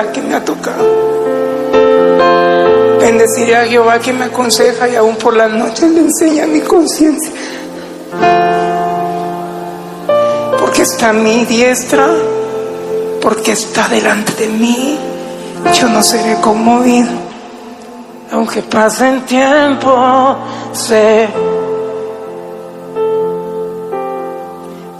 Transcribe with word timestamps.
que 0.00 0.22
me 0.22 0.34
ha 0.34 0.42
tocado. 0.42 0.84
Bendeciré 2.98 3.56
a 3.56 3.64
Jehová 3.66 3.98
que 3.98 4.12
me 4.12 4.24
aconseja 4.24 4.88
y 4.88 4.96
aún 4.96 5.16
por 5.16 5.36
las 5.36 5.50
noches 5.50 5.90
le 5.90 6.00
enseña 6.00 6.46
mi 6.46 6.60
conciencia. 6.60 7.30
Porque 10.58 10.82
está 10.82 11.10
a 11.10 11.12
mi 11.12 11.44
diestra, 11.44 12.06
porque 13.20 13.52
está 13.52 13.88
delante 13.88 14.32
de 14.34 14.48
mí, 14.48 14.98
yo 15.74 15.88
no 15.88 16.02
seré 16.02 16.36
conmovido. 16.40 17.10
Aunque 18.30 18.62
pasen 18.62 19.26
tiempo, 19.26 20.36
sé 20.72 21.28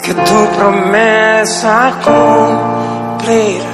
que 0.02 0.12
tu 0.12 0.46
promesa 0.58 1.92
cumplirá. 2.04 3.71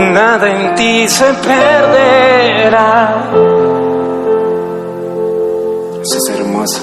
nada 0.00 0.48
en 0.48 0.74
ti 0.74 1.08
se 1.08 1.32
perderá. 1.34 3.24
Eso 6.02 6.16
es 6.18 6.28
hermoso. 6.30 6.80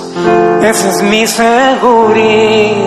Esa 0.62 0.90
es 0.90 1.02
mi 1.02 1.26
seguridad. 1.28 2.78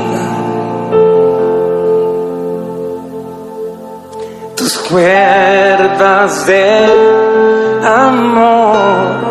Tus 4.57 4.79
cuerdas 4.79 6.47
de 6.47 6.87
amor. 7.85 9.30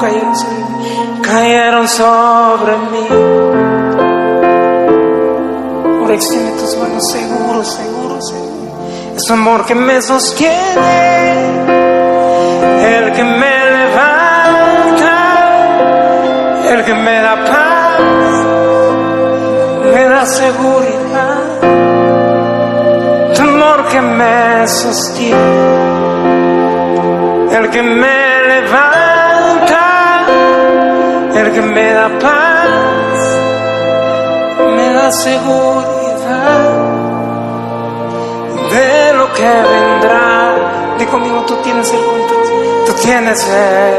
Cayeron 0.00 0.34
sobre 0.34 0.54
mí. 0.54 1.22
Cayeron 1.22 1.88
sobre 1.88 2.76
mí. 2.92 3.06
Ahora 6.00 6.14
extiende 6.14 6.52
tus 6.60 6.76
manos 6.76 7.10
seguro, 7.10 7.64
seguro, 7.64 8.20
seguro. 8.22 8.50
Es 9.16 9.30
amor 9.30 9.66
que 9.66 9.74
me 9.74 10.00
sostiene, 10.00 11.40
el 12.96 13.12
que 13.12 13.24
me 13.24 13.70
levanta, 13.78 15.14
el 16.70 16.84
que 16.84 16.94
me 16.94 17.20
da 17.20 17.34
paz, 17.44 18.00
me 19.92 20.04
da 20.04 20.24
seguridad. 20.26 21.36
Tu 23.34 23.42
amor 23.42 23.84
que 23.90 24.00
me 24.00 24.66
sostiene, 24.66 25.38
el 27.52 27.70
que 27.70 27.82
me 27.82 28.42
levanta, 28.48 28.99
el 31.50 31.54
que 31.54 31.62
me 31.62 31.92
da 31.92 32.08
paz, 32.18 32.68
me 34.76 34.92
da 34.92 35.10
seguridad 35.10 36.60
de 38.70 39.12
lo 39.14 39.32
que 39.32 39.42
vendrá. 39.42 40.96
Di 40.98 41.06
conmigo, 41.06 41.44
tú 41.46 41.56
tienes 41.62 41.92
el 41.92 42.00
control, 42.04 42.84
tú 42.86 42.92
tienes 43.02 43.48
el 43.48 43.94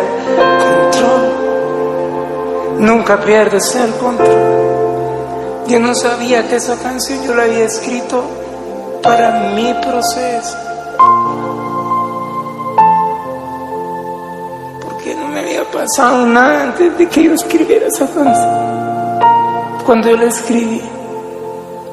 control, 0.91 1.23
nunca 2.79 3.19
pierdes 3.19 3.75
el 3.75 3.91
control. 3.95 4.61
Yo 5.67 5.79
no 5.79 5.95
sabía 5.95 6.47
que 6.47 6.57
esa 6.57 6.77
canción 6.77 7.23
yo 7.23 7.33
la 7.33 7.43
había 7.43 7.65
escrito 7.65 8.23
para 9.01 9.51
mi 9.55 9.73
proceso. 9.75 10.57
Nada 16.27 16.63
antes 16.63 16.97
de 16.97 17.07
que 17.07 17.23
yo 17.23 17.33
escribiera 17.33 17.87
esa 17.87 18.07
canción. 18.07 19.81
Cuando 19.85 20.09
yo 20.09 20.17
la 20.17 20.25
escribí, 20.25 20.81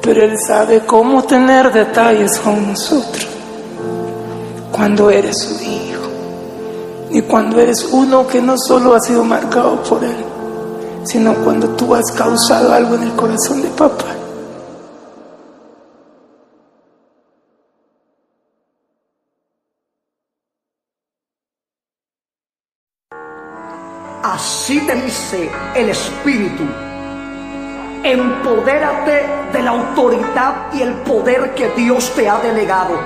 pero 0.01 0.23
Él 0.23 0.37
sabe 0.39 0.81
cómo 0.85 1.23
tener 1.23 1.71
detalles 1.71 2.39
con 2.39 2.67
nosotros. 2.67 3.27
Cuando 4.71 5.09
eres 5.09 5.37
su 5.37 5.63
hijo 5.63 6.07
y 7.11 7.21
cuando 7.23 7.59
eres 7.59 7.89
uno 7.91 8.25
que 8.27 8.41
no 8.41 8.57
solo 8.57 8.95
ha 8.95 8.99
sido 8.99 9.23
marcado 9.23 9.81
por 9.83 10.03
Él, 10.03 10.23
sino 11.03 11.33
cuando 11.35 11.67
tú 11.69 11.95
has 11.95 12.11
causado 12.11 12.71
algo 12.73 12.95
en 12.95 13.03
el 13.03 13.13
corazón 13.13 13.61
de 13.61 13.69
papá. 13.69 14.08
Así 24.23 24.81
te 24.81 24.95
dice 24.95 25.49
el 25.75 25.89
Espíritu. 25.89 26.63
Empodérate 28.03 29.25
de 29.53 29.63
la 29.63 29.71
autoridad 29.71 30.73
y 30.73 30.81
el 30.81 30.93
poder 31.03 31.53
que 31.55 31.69
Dios 31.69 32.11
te 32.15 32.27
ha 32.27 32.37
delegado. 32.39 32.99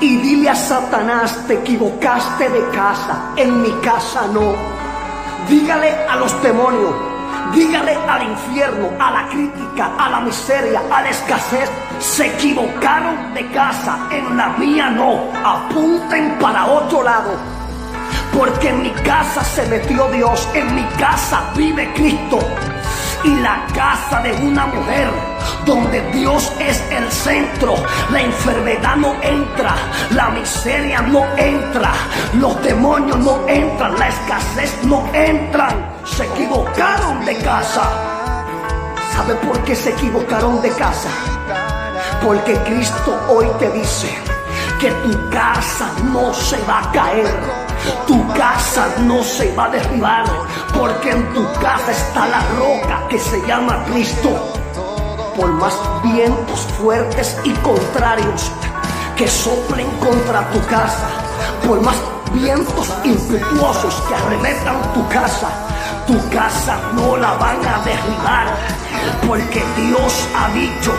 Y 0.00 0.16
dile 0.16 0.50
a 0.50 0.54
Satanás, 0.54 1.46
te 1.46 1.54
equivocaste 1.54 2.46
de 2.46 2.68
casa, 2.70 3.32
en 3.36 3.62
mi 3.62 3.70
casa 3.80 4.26
no. 4.26 4.52
Dígale 5.48 5.90
a 6.06 6.16
los 6.16 6.42
demonios, 6.42 6.94
dígale 7.54 7.94
al 7.94 8.22
infierno, 8.24 8.90
a 8.98 9.10
la 9.12 9.28
crítica, 9.28 9.92
a 9.98 10.10
la 10.10 10.20
miseria, 10.20 10.82
a 10.90 11.02
la 11.02 11.08
escasez. 11.08 11.70
Se 12.00 12.26
equivocaron 12.26 13.32
de 13.32 13.50
casa, 13.50 13.98
en 14.10 14.36
la 14.36 14.48
mía 14.58 14.90
no. 14.90 15.30
Apunten 15.42 16.38
para 16.38 16.66
otro 16.66 17.02
lado. 17.02 17.61
Porque 18.36 18.70
en 18.70 18.82
mi 18.82 18.90
casa 18.90 19.44
se 19.44 19.66
metió 19.66 20.08
Dios, 20.10 20.48
en 20.54 20.74
mi 20.74 20.84
casa 20.98 21.52
vive 21.54 21.92
Cristo. 21.94 22.38
Y 23.24 23.36
la 23.36 23.66
casa 23.72 24.20
de 24.20 24.32
una 24.32 24.66
mujer 24.66 25.10
donde 25.64 26.00
Dios 26.10 26.52
es 26.58 26.82
el 26.90 27.10
centro, 27.10 27.74
la 28.10 28.20
enfermedad 28.20 28.96
no 28.96 29.14
entra, 29.22 29.76
la 30.10 30.30
miseria 30.30 31.02
no 31.02 31.24
entra, 31.36 31.92
los 32.34 32.60
demonios 32.62 33.18
no 33.18 33.46
entran, 33.46 33.96
la 33.98 34.08
escasez 34.08 34.76
no 34.84 35.04
entran. 35.12 35.92
Se 36.04 36.24
equivocaron 36.24 37.24
de 37.24 37.36
casa. 37.38 37.82
¿Sabe 39.14 39.34
por 39.36 39.62
qué 39.64 39.76
se 39.76 39.90
equivocaron 39.90 40.60
de 40.60 40.70
casa? 40.70 41.10
Porque 42.24 42.54
Cristo 42.64 43.20
hoy 43.28 43.46
te 43.58 43.70
dice 43.70 44.08
que 44.80 44.90
tu 44.90 45.30
casa 45.30 45.90
no 46.12 46.32
se 46.34 46.58
va 46.64 46.80
a 46.80 46.92
caer. 46.92 47.61
Tu 48.06 48.28
casa 48.34 48.88
no 49.00 49.22
se 49.22 49.54
va 49.54 49.66
a 49.66 49.70
derribar 49.70 50.24
porque 50.74 51.10
en 51.10 51.32
tu 51.34 51.44
casa 51.54 51.90
está 51.90 52.26
la 52.26 52.40
roca 52.58 53.08
que 53.08 53.18
se 53.18 53.40
llama 53.46 53.84
Cristo. 53.86 54.30
Por 55.36 55.52
más 55.52 55.74
vientos 56.02 56.60
fuertes 56.78 57.36
y 57.44 57.50
contrarios 57.54 58.50
que 59.16 59.26
soplen 59.26 59.88
contra 59.98 60.48
tu 60.50 60.60
casa, 60.66 61.08
por 61.66 61.80
más 61.80 61.96
vientos 62.34 62.92
impetuosos 63.04 63.94
que 64.08 64.14
arremetan 64.14 64.92
tu 64.92 65.08
casa, 65.08 65.48
tu 66.06 66.18
casa 66.30 66.78
no 66.94 67.16
la 67.16 67.32
van 67.34 67.64
a 67.66 67.78
derribar 67.84 68.46
porque 69.26 69.62
Dios 69.76 70.28
ha 70.36 70.48
dicho 70.50 70.92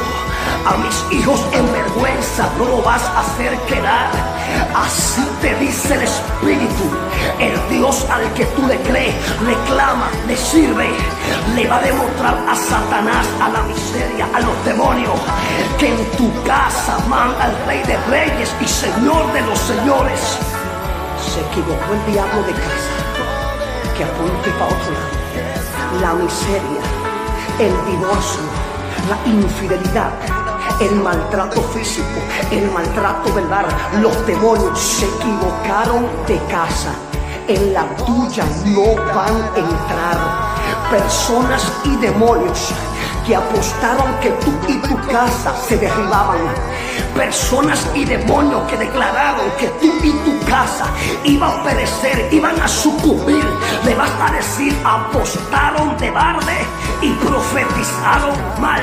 a 0.66 0.78
mis 0.78 1.20
hijos 1.20 1.46
en 1.52 1.72
vergüenza 1.72 2.50
no 2.58 2.66
lo 2.66 2.82
vas 2.82 3.04
a 3.04 3.20
hacer 3.22 3.58
quedar. 3.68 4.33
Así 4.76 5.22
te 5.42 5.56
dice 5.56 5.94
el 5.94 6.02
Espíritu. 6.02 6.90
El 7.40 7.70
Dios 7.70 8.06
al 8.10 8.32
que 8.34 8.46
tú 8.46 8.66
le 8.68 8.78
crees, 8.82 9.16
le 9.46 9.54
clama, 9.68 10.10
le 10.28 10.36
sirve, 10.36 10.90
le 11.56 11.68
va 11.68 11.78
a 11.78 11.82
demostrar 11.82 12.38
a 12.48 12.56
Satanás, 12.56 13.26
a 13.42 13.50
la 13.50 13.62
miseria, 13.64 14.28
a 14.34 14.40
los 14.40 14.66
demonios, 14.66 15.14
que 15.78 15.90
en 15.90 16.12
tu 16.18 16.32
casa 16.44 16.98
manda 17.08 17.48
el 17.48 17.66
Rey 17.68 17.84
de 17.84 17.98
Reyes 18.10 18.54
y 18.62 18.68
Señor 18.68 19.32
de 19.34 19.42
los 19.42 19.60
Señores. 19.60 20.20
Se 21.20 21.40
equivocó 21.42 21.94
el 21.94 22.14
diablo 22.14 22.44
de 22.44 22.54
casa, 22.54 22.94
que 23.98 24.04
apunte 24.04 24.50
para 24.52 24.66
otro 24.66 24.92
lado. 24.92 25.24
La 26.02 26.14
miseria, 26.14 26.82
el 27.60 27.74
divorcio, 27.92 28.42
la 29.10 29.32
infidelidad, 29.32 30.12
el 30.80 30.96
maltrato 30.96 31.62
físico, 31.62 32.20
el 32.52 32.70
maltrato 32.72 33.34
verbal, 33.34 33.66
los 34.02 34.26
demonios 34.26 34.80
se 34.80 35.06
equivocaron 35.06 36.08
de 36.28 36.38
casa. 36.50 36.94
En 37.48 37.74
la 37.74 37.84
tuya 37.98 38.46
no 38.66 38.96
van 39.14 39.36
a 39.36 39.58
entrar 39.58 40.18
personas 40.90 41.72
y 41.84 41.96
demonios 41.98 42.70
que 43.26 43.36
apostaron 43.36 44.14
que 44.20 44.30
tú 44.44 44.54
y 44.68 44.78
tu 44.80 44.98
casa 45.08 45.56
se 45.68 45.78
derribaban. 45.78 46.40
Personas 47.16 47.88
y 47.94 48.06
demonios 48.06 48.64
que 48.64 48.78
declararon 48.78 49.46
que 49.60 49.68
tú 49.80 49.92
y 50.04 50.12
tu 50.12 50.46
casa 50.46 50.88
iban 51.24 51.60
a 51.60 51.64
perecer, 51.64 52.28
iban 52.32 52.60
a 52.60 52.68
sucumbir. 52.68 53.46
Le 53.86 53.96
vas 53.96 54.12
a 54.20 54.32
decir, 54.34 54.76
apostaron 54.84 55.98
de 55.98 56.12
barde 56.12 56.58
y 57.02 57.12
profetizaron 57.14 58.36
mal. 58.60 58.82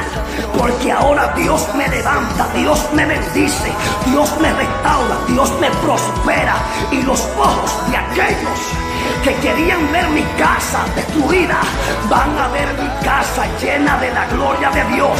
Porque 0.57 0.93
ahora 0.93 1.33
Dios 1.37 1.67
me 1.75 1.89
levanta, 1.89 2.49
Dios 2.55 2.89
me 2.95 3.07
bendice, 3.07 3.73
Dios 4.07 4.31
me 4.41 4.53
restaura, 4.53 5.17
Dios 5.29 5.53
me 5.61 5.71
prospera. 5.83 6.55
Y 6.93 7.03
los 7.03 7.21
ojos 7.37 7.91
de 7.91 7.97
aquellos 7.97 8.90
que 9.23 9.35
querían 9.37 9.93
ver 9.93 10.09
mi 10.09 10.23
casa 10.39 10.85
destruida, 10.95 11.61
van 12.09 12.39
a 12.39 12.49
ver 12.49 12.69
mi 12.75 12.89
casa 13.05 13.47
llena 13.61 13.99
de 13.99 14.11
la 14.13 14.27
gloria 14.27 14.71
de 14.71 14.85
Dios. 14.95 15.19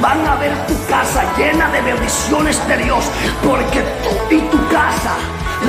Van 0.00 0.26
a 0.26 0.36
ver 0.36 0.54
tu 0.66 0.74
casa 0.86 1.24
llena 1.36 1.68
de 1.70 1.82
bendiciones 1.82 2.66
de 2.68 2.76
Dios, 2.78 3.04
porque 3.42 3.82
tú 4.02 4.34
y 4.34 4.40
tu 4.40 4.68
casa 4.68 5.14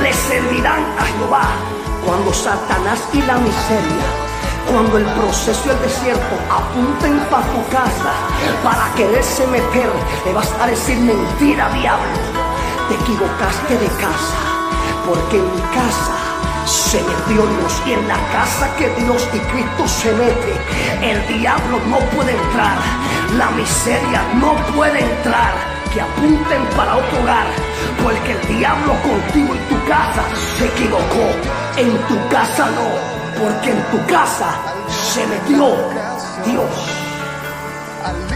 le 0.02 0.12
servirán 0.12 0.84
a 0.98 1.04
Jehová. 1.04 1.48
Cuando 2.04 2.32
Satanás 2.32 3.00
y 3.12 3.22
la 3.22 3.36
miseria 3.38 4.26
cuando 4.70 4.98
el 4.98 5.04
proceso 5.04 5.62
y 5.66 5.70
el 5.70 5.80
desierto 5.80 6.36
apunten 6.50 7.18
para 7.30 7.46
tu 7.46 7.68
casa 7.68 8.12
para 8.64 8.92
quererse 8.96 9.46
meter, 9.46 9.88
le 10.24 10.32
vas 10.32 10.52
a 10.60 10.66
decir 10.66 10.98
mentira, 10.98 11.68
diablo. 11.72 12.18
Te 12.88 12.94
equivocaste 12.94 13.78
de 13.78 13.86
casa, 13.86 14.38
porque 15.06 15.36
en 15.36 15.54
mi 15.54 15.60
casa 15.72 16.25
se 16.66 17.00
metió 17.02 17.46
Dios 17.46 17.82
y 17.86 17.92
en 17.92 18.08
la 18.08 18.16
casa 18.32 18.74
que 18.76 18.88
Dios 19.00 19.28
y 19.32 19.38
Cristo 19.38 19.86
se 19.86 20.12
mete, 20.12 20.52
el 21.00 21.38
diablo 21.38 21.80
no 21.88 21.98
puede 22.10 22.32
entrar, 22.32 22.78
la 23.36 23.50
miseria 23.50 24.22
no 24.34 24.56
puede 24.74 25.00
entrar, 25.00 25.54
que 25.94 26.00
apunten 26.00 26.64
para 26.76 26.96
otro 26.96 27.20
hogar, 27.22 27.46
porque 28.02 28.32
el 28.32 28.58
diablo 28.58 28.94
contigo 29.02 29.54
y 29.54 29.74
tu 29.74 29.84
casa 29.86 30.24
se 30.58 30.66
equivocó, 30.66 31.26
en 31.76 31.96
tu 32.08 32.28
casa 32.28 32.66
no, 32.70 33.40
porque 33.40 33.70
en 33.70 33.82
tu 33.90 34.06
casa 34.06 34.58
se 34.88 35.26
metió 35.26 35.76
Dios. 36.44 38.35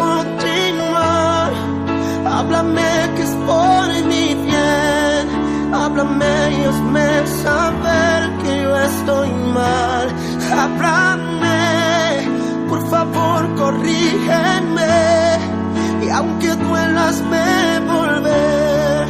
continuar. 0.00 1.52
Háblame 2.36 2.92
que 3.16 3.22
es 3.28 3.34
por 3.48 3.86
mi 4.10 4.26
bien. 4.46 5.24
Háblame 5.72 6.34
y 6.56 6.60
hazme 6.70 7.08
saber 7.44 8.20
que 8.42 8.62
yo 8.62 8.72
estoy 8.90 9.30
mal. 9.58 10.06
Háblame, 10.62 11.58
por 12.68 12.82
favor, 12.88 13.40
corrígeme. 13.56 14.98
Y 16.04 16.08
aunque 16.10 16.50
duelas, 16.66 17.22
me 17.32 17.80
volver 17.94 19.04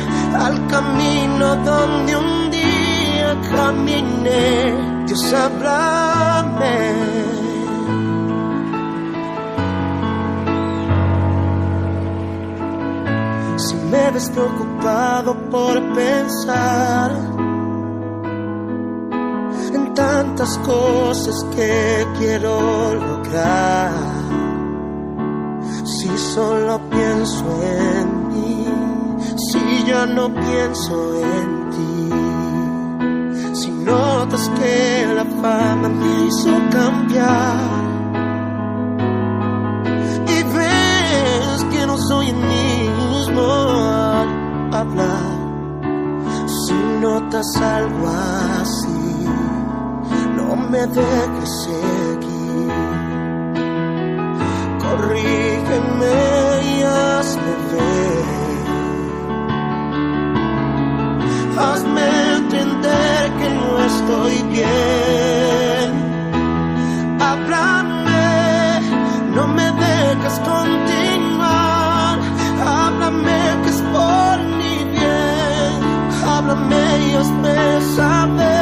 al 0.46 0.66
camino 0.74 1.46
donde 1.70 2.16
un 2.16 2.50
día 2.50 3.31
caminé. 3.55 5.05
Dios, 5.07 5.33
háblame. 5.33 7.10
Me 13.90 14.11
ves 14.12 14.31
preocupado 14.31 15.35
por 15.50 15.94
pensar 15.94 17.11
en 19.74 19.94
tantas 19.94 20.59
cosas 20.59 21.44
que 21.57 22.07
quiero 22.18 22.94
lograr, 22.94 23.92
si 25.85 26.09
solo 26.16 26.81
pienso 26.88 27.44
en 27.62 28.29
mí, 28.29 28.66
si 29.37 29.85
ya 29.85 30.07
no 30.07 30.33
pienso 30.33 31.14
en 31.16 31.70
ti, 31.74 32.11
si 33.55 33.70
notas 33.70 34.48
que 34.50 35.07
la 35.16 35.24
fama 35.42 35.88
me 35.88 36.26
hizo 36.26 36.50
cambiar 36.70 37.81
y 40.29 40.42
ves 40.55 41.64
que 41.72 41.87
no 41.87 41.98
soy 41.98 42.29
el 42.29 42.37
mismo 43.31 43.43
al 43.43 44.75
hablar. 44.75 45.38
Si 46.47 46.75
notas 47.01 47.57
algo 47.57 48.09
así, 48.61 49.27
no 50.37 50.57
me 50.57 50.87
dejes 50.87 51.62
seguir. 51.64 52.73
Corrígeme 54.79 56.14
y 56.64 56.83
hazme 56.83 57.53
ver. 57.73 58.25
Hazme 61.59 62.37
entender 62.37 63.33
que 63.38 63.49
no 63.51 63.79
estoy 63.90 64.37
bien. 64.51 65.90
Háblame, 67.21 68.81
no 69.35 69.47
me 69.49 69.64
dejes 69.73 70.38
continuar. 70.40 70.69
Y 77.20 77.22
hazme 77.22 78.60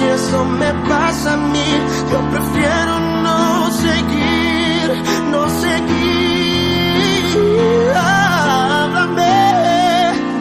si 0.00 0.06
eso 0.06 0.44
me 0.44 0.72
pasa 0.88 1.34
a 1.34 1.36
mí, 1.36 1.70
yo 2.10 2.18
prefiero 2.30 3.00
no 3.24 3.70
seguir, 3.84 4.86
no 5.30 5.42
seguir. 5.64 7.32
Háblame, 7.96 9.38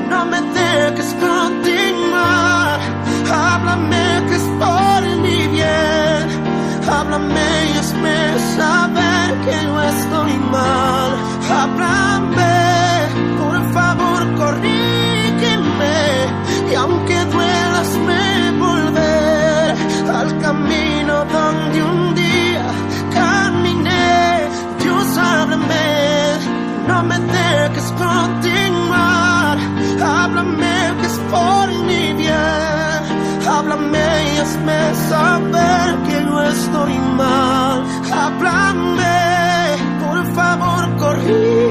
no 0.09 0.25
me 0.31 0.39
dejes 0.59 1.13
continuar. 1.27 2.79
Háblame 3.31 4.05
que 4.29 4.35
es 4.35 4.47
por 4.61 5.01
mi 5.23 5.39
bien. 5.47 6.23
Háblame 6.89 7.47
y 7.73 7.77
hazme 7.79 8.17
saber 8.55 9.08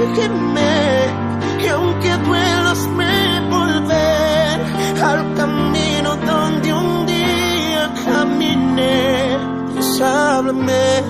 corrígeme. 0.08 1.58
Que 1.60 1.70
aunque 1.70 2.16
duelas, 2.16 2.86
me 2.96 3.40
volver 3.50 4.60
al 5.02 5.34
camino 5.34 6.16
donde 6.16 6.72
un 6.72 7.06
día 7.06 7.92
caminé. 8.04 9.38
Dios, 9.72 10.00
háblame. 10.00 11.02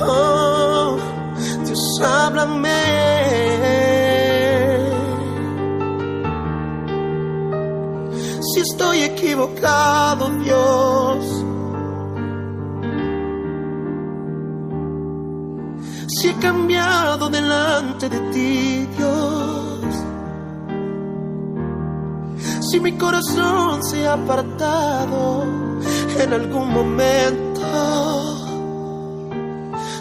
Oh, 0.00 0.96
Dios, 1.64 2.00
háblame. 2.02 2.68
Si 8.52 8.60
estoy 8.60 9.02
equivocado, 9.02 10.30
Dios. 10.42 11.37
Cambiado 16.40 17.28
delante 17.28 18.08
de 18.08 18.20
ti, 18.32 18.86
Dios. 18.96 19.80
Si 22.70 22.78
mi 22.80 22.92
corazón 22.92 23.82
se 23.82 24.06
ha 24.06 24.12
apartado 24.12 25.44
en 26.20 26.32
algún 26.32 26.72
momento, 26.72 27.62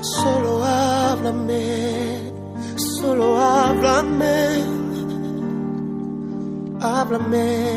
solo 0.01 0.63
háblame, 0.63 2.31
solo 2.75 3.39
háblame, 3.39 4.63
háblame, 6.81 7.67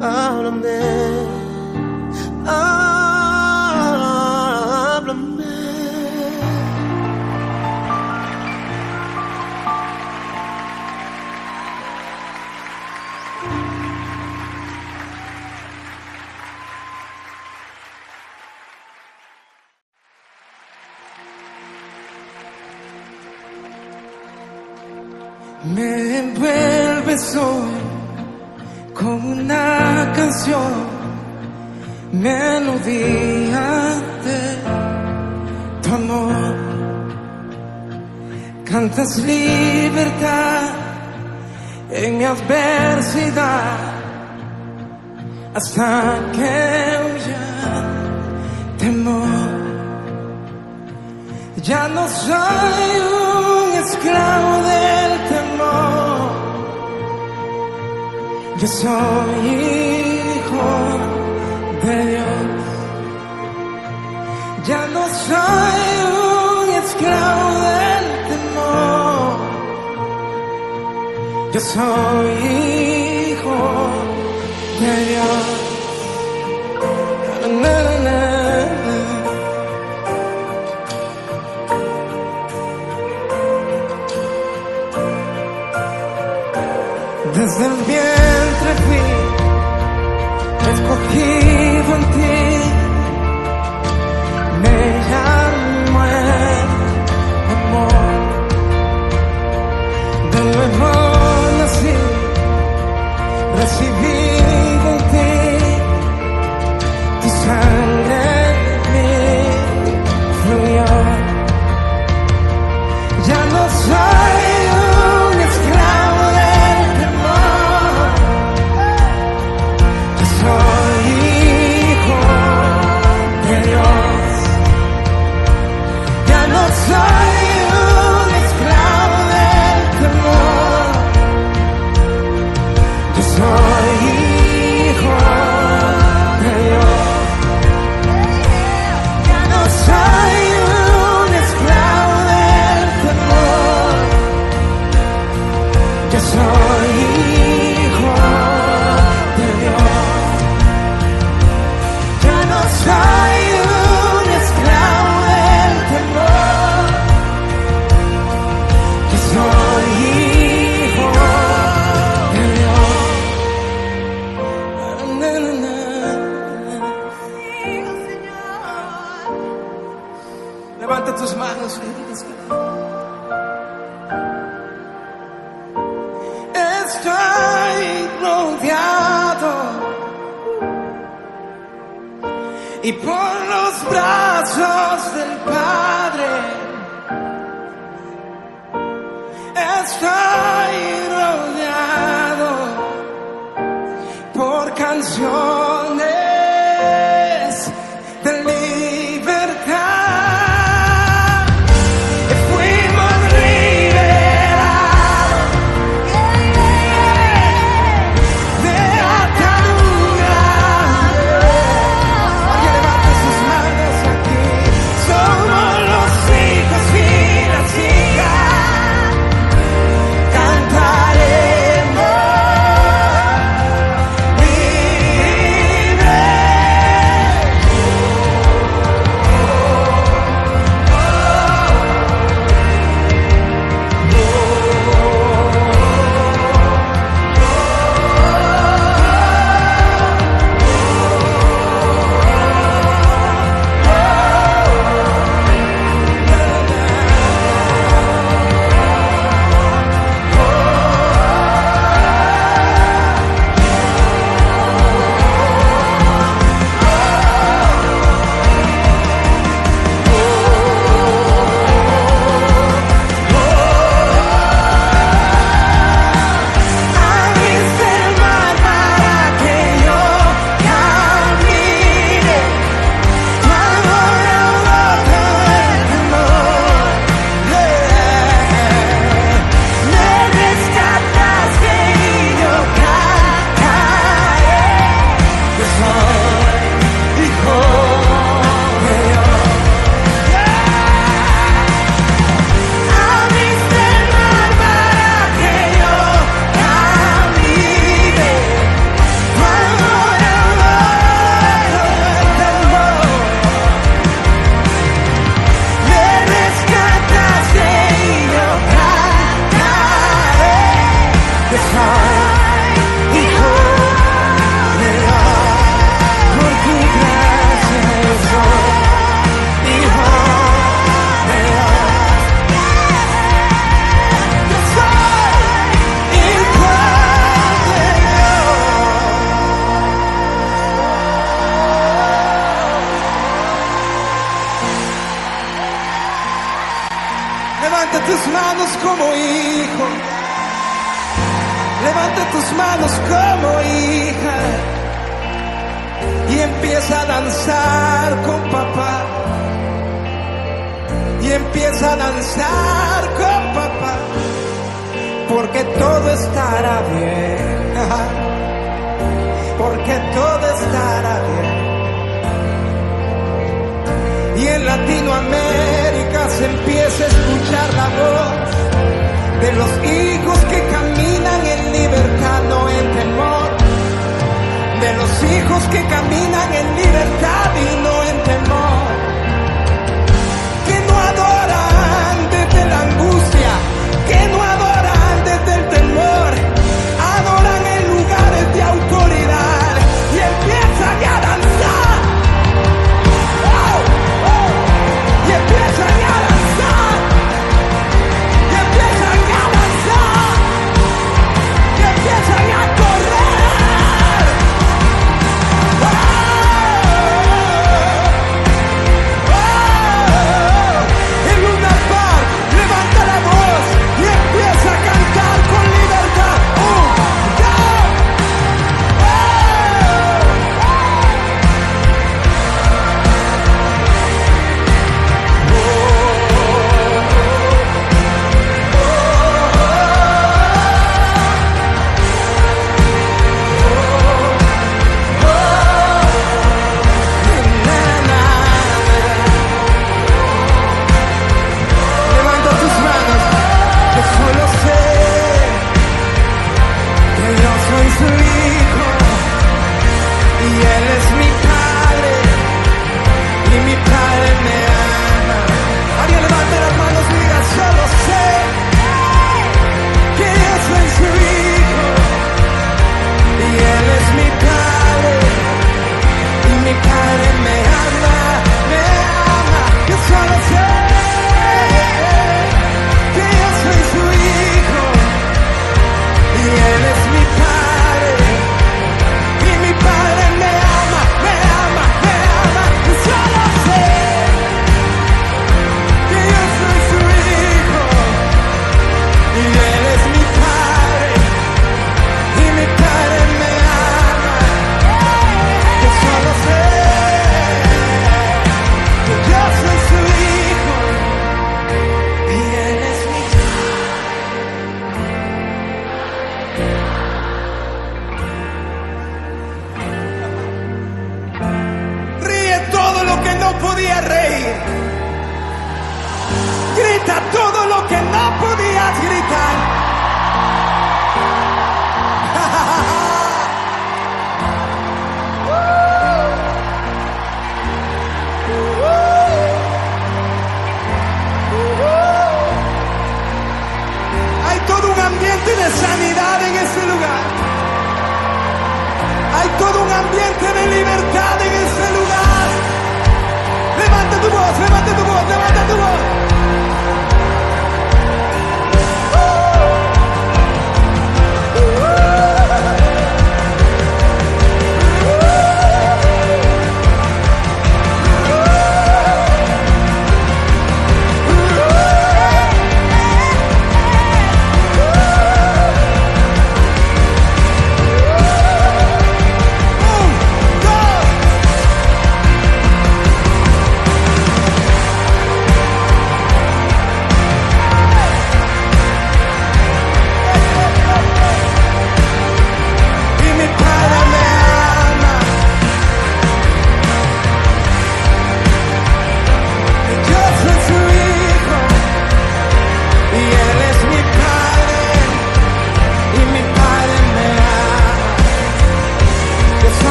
háblame, 0.00 0.78
háblame. 2.46 2.93
sientas 38.94 39.18
libertad 39.18 40.62
en 41.90 42.18
mi 42.18 42.24
adversidad 42.24 43.78
hasta 45.54 46.20
que 46.32 46.52
huya 47.04 47.46
temor. 48.78 49.64
Ya 51.62 51.88
no 51.88 52.06
soy 52.08 53.00
un 53.22 53.72
esclavo 53.84 54.56
del 54.70 55.12
temor, 55.34 56.30
yo 58.58 58.68
soy 58.68 59.46
hijo 59.46 60.70
de 61.84 62.06
Dios. 62.10 62.24
Ya 64.66 64.86
no 64.92 65.02
soy 65.08 65.93
yo 71.54 71.60
soy 71.60 72.30
hijo 72.50 73.56
de 74.80 74.92
Dios. 75.08 75.44
Na, 77.62 77.76
na, 77.82 78.06
na, 78.06 78.20
Desde 87.34 87.66
el 87.66 87.76
bien 87.86 88.43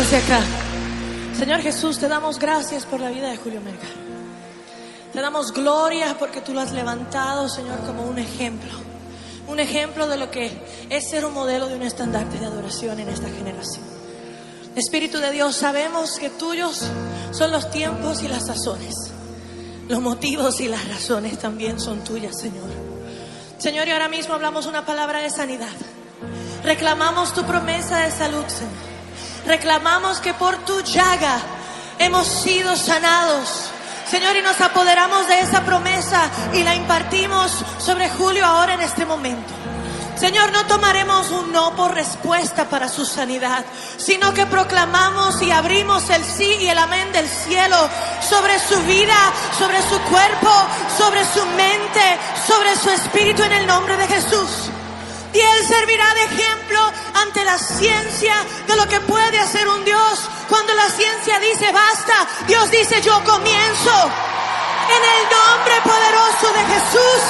hacia 0.00 0.18
acá. 0.18 0.40
Señor 1.38 1.60
Jesús, 1.60 1.98
te 1.98 2.08
damos 2.08 2.40
gracias 2.40 2.84
por 2.84 2.98
la 2.98 3.10
vida 3.10 3.30
de 3.30 3.36
Julio 3.36 3.60
Melgar. 3.60 3.92
Te 5.12 5.20
damos 5.20 5.52
gloria 5.52 6.16
porque 6.18 6.40
tú 6.40 6.52
lo 6.52 6.60
has 6.60 6.72
levantado, 6.72 7.48
Señor, 7.48 7.78
como 7.86 8.02
un 8.02 8.18
ejemplo. 8.18 8.72
Un 9.46 9.60
ejemplo 9.60 10.08
de 10.08 10.16
lo 10.16 10.32
que 10.32 10.50
es 10.90 11.10
ser 11.10 11.24
un 11.24 11.32
modelo 11.32 11.68
de 11.68 11.76
un 11.76 11.82
estandarte 11.82 12.40
de 12.40 12.46
adoración 12.46 12.98
en 12.98 13.08
esta 13.08 13.28
generación. 13.28 13.84
Espíritu 14.74 15.18
de 15.18 15.30
Dios, 15.30 15.54
sabemos 15.54 16.18
que 16.18 16.30
tuyos 16.30 16.82
son 17.30 17.52
los 17.52 17.70
tiempos 17.70 18.22
y 18.24 18.28
las 18.28 18.46
sazones. 18.46 18.94
Los 19.88 20.00
motivos 20.00 20.60
y 20.60 20.66
las 20.66 20.88
razones 20.88 21.38
también 21.38 21.78
son 21.78 22.02
tuyas, 22.02 22.36
Señor. 22.40 22.70
Señor, 23.58 23.86
y 23.86 23.92
ahora 23.92 24.08
mismo 24.08 24.34
hablamos 24.34 24.66
una 24.66 24.84
palabra 24.84 25.20
de 25.20 25.30
sanidad. 25.30 25.76
Reclamamos 26.64 27.32
tu 27.32 27.44
promesa 27.44 27.98
de 27.98 28.10
salud, 28.10 28.44
Señor. 28.48 28.83
Reclamamos 29.46 30.20
que 30.20 30.34
por 30.34 30.56
tu 30.64 30.80
llaga 30.80 31.38
hemos 31.98 32.26
sido 32.26 32.76
sanados. 32.76 33.70
Señor, 34.10 34.36
y 34.36 34.42
nos 34.42 34.60
apoderamos 34.60 35.26
de 35.28 35.40
esa 35.40 35.62
promesa 35.64 36.30
y 36.52 36.62
la 36.62 36.74
impartimos 36.74 37.64
sobre 37.78 38.08
Julio 38.10 38.44
ahora 38.44 38.74
en 38.74 38.80
este 38.80 39.04
momento. 39.04 39.52
Señor, 40.16 40.52
no 40.52 40.64
tomaremos 40.66 41.30
un 41.32 41.52
no 41.52 41.74
por 41.74 41.92
respuesta 41.92 42.68
para 42.68 42.88
su 42.88 43.04
sanidad, 43.04 43.64
sino 43.96 44.32
que 44.32 44.46
proclamamos 44.46 45.42
y 45.42 45.50
abrimos 45.50 46.08
el 46.10 46.24
sí 46.24 46.56
y 46.60 46.68
el 46.68 46.78
amén 46.78 47.10
del 47.12 47.28
cielo 47.28 47.76
sobre 48.20 48.58
su 48.60 48.80
vida, 48.84 49.16
sobre 49.58 49.82
su 49.82 49.98
cuerpo, 50.10 50.50
sobre 50.96 51.24
su 51.24 51.44
mente, 51.56 52.18
sobre 52.46 52.76
su 52.76 52.90
espíritu 52.90 53.42
en 53.42 53.52
el 53.52 53.66
nombre 53.66 53.96
de 53.96 54.06
Jesús. 54.06 54.70
Y 55.34 55.40
Él 55.40 55.66
servirá 55.66 56.14
de 56.14 56.24
ejemplo 56.24 56.80
ante 57.14 57.44
la 57.44 57.58
ciencia 57.58 58.34
de 58.68 58.76
lo 58.76 58.86
que 58.88 59.00
puede 59.00 59.38
hacer 59.40 59.66
un 59.68 59.84
Dios. 59.84 60.30
Cuando 60.48 60.72
la 60.74 60.88
ciencia 60.88 61.40
dice 61.40 61.72
basta, 61.72 62.14
Dios 62.46 62.70
dice 62.70 63.02
yo 63.02 63.22
comienzo. 63.24 64.10
En 64.86 65.02
el 65.02 65.22
nombre 65.30 65.74
poderoso 65.82 66.52
de 66.52 66.64
Jesús. 66.74 67.22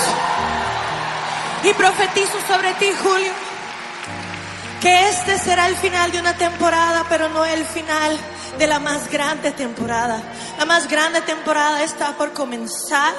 Y 1.64 1.72
profetizo 1.72 2.38
sobre 2.46 2.74
ti, 2.74 2.92
Julio, 3.02 3.32
que 4.82 5.08
este 5.08 5.38
será 5.38 5.66
el 5.66 5.76
final 5.76 6.12
de 6.12 6.20
una 6.20 6.34
temporada, 6.34 7.06
pero 7.08 7.30
no 7.30 7.42
el 7.44 7.64
final 7.64 8.18
de 8.58 8.66
la 8.66 8.80
más 8.80 9.10
grande 9.10 9.50
temporada. 9.52 10.20
La 10.58 10.66
más 10.66 10.88
grande 10.88 11.22
temporada 11.22 11.82
está 11.82 12.12
por 12.18 12.34
comenzar. 12.34 13.14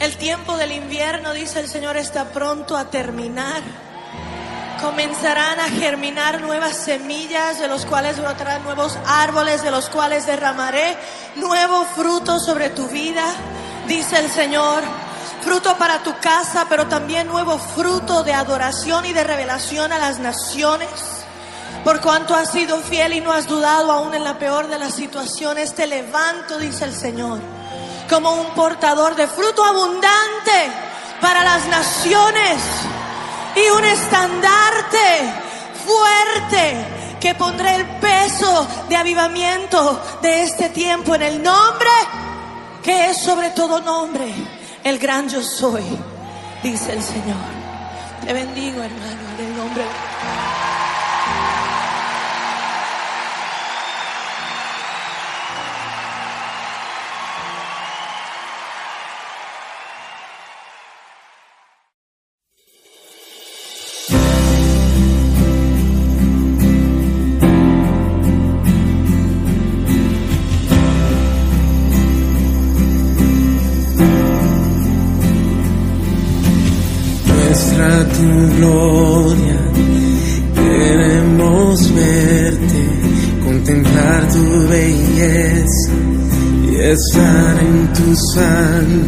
El 0.00 0.16
tiempo 0.16 0.56
del 0.56 0.70
invierno, 0.70 1.32
dice 1.32 1.58
el 1.58 1.68
Señor, 1.68 1.96
está 1.96 2.26
pronto 2.26 2.76
a 2.76 2.84
terminar. 2.84 3.62
Comenzarán 4.80 5.58
a 5.58 5.68
germinar 5.68 6.40
nuevas 6.40 6.76
semillas, 6.76 7.58
de 7.58 7.66
los 7.66 7.84
cuales 7.84 8.16
brotarán 8.20 8.62
nuevos 8.62 8.96
árboles, 9.04 9.64
de 9.64 9.72
los 9.72 9.88
cuales 9.88 10.24
derramaré 10.24 10.96
nuevo 11.34 11.84
fruto 11.96 12.38
sobre 12.38 12.70
tu 12.70 12.86
vida, 12.86 13.24
dice 13.88 14.18
el 14.18 14.30
Señor. 14.30 14.84
Fruto 15.42 15.76
para 15.76 16.00
tu 16.04 16.16
casa, 16.20 16.66
pero 16.68 16.86
también 16.86 17.26
nuevo 17.26 17.58
fruto 17.58 18.22
de 18.22 18.34
adoración 18.34 19.04
y 19.04 19.12
de 19.12 19.24
revelación 19.24 19.92
a 19.92 19.98
las 19.98 20.20
naciones. 20.20 20.90
Por 21.82 22.00
cuanto 22.00 22.36
has 22.36 22.52
sido 22.52 22.78
fiel 22.82 23.14
y 23.14 23.20
no 23.20 23.32
has 23.32 23.48
dudado 23.48 23.90
aún 23.90 24.14
en 24.14 24.22
la 24.22 24.38
peor 24.38 24.68
de 24.68 24.78
las 24.78 24.94
situaciones, 24.94 25.74
te 25.74 25.88
levanto, 25.88 26.58
dice 26.58 26.84
el 26.84 26.94
Señor 26.94 27.57
como 28.08 28.32
un 28.32 28.46
portador 28.54 29.14
de 29.16 29.26
fruto 29.26 29.64
abundante 29.64 30.70
para 31.20 31.44
las 31.44 31.66
naciones 31.68 32.56
y 33.56 33.70
un 33.70 33.84
estandarte 33.84 35.32
fuerte 35.84 37.16
que 37.20 37.34
pondré 37.34 37.74
el 37.74 37.86
peso 37.98 38.66
de 38.88 38.96
avivamiento 38.96 40.00
de 40.22 40.42
este 40.42 40.68
tiempo 40.70 41.14
en 41.14 41.22
el 41.22 41.42
nombre 41.42 41.90
que 42.88 43.10
es 43.10 43.18
sobre 43.18 43.50
todo 43.50 43.80
nombre, 43.80 44.32
el 44.82 44.98
gran 44.98 45.28
yo 45.28 45.42
soy, 45.42 45.84
dice 46.62 46.94
el 46.94 47.02
Señor. 47.02 47.36
Te 48.24 48.32
bendigo, 48.32 48.82
hermano, 48.82 49.28
en 49.38 49.44
el 49.44 49.56
nombre 49.58 49.82
de 49.82 50.67
en 87.16 87.92
tu 87.92 88.14
santidad. 88.34 88.98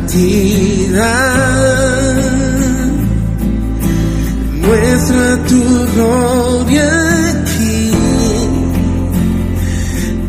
Muestra 4.63 5.39
tu 5.49 5.63
gloria 5.95 6.89
aquí. 7.31 7.91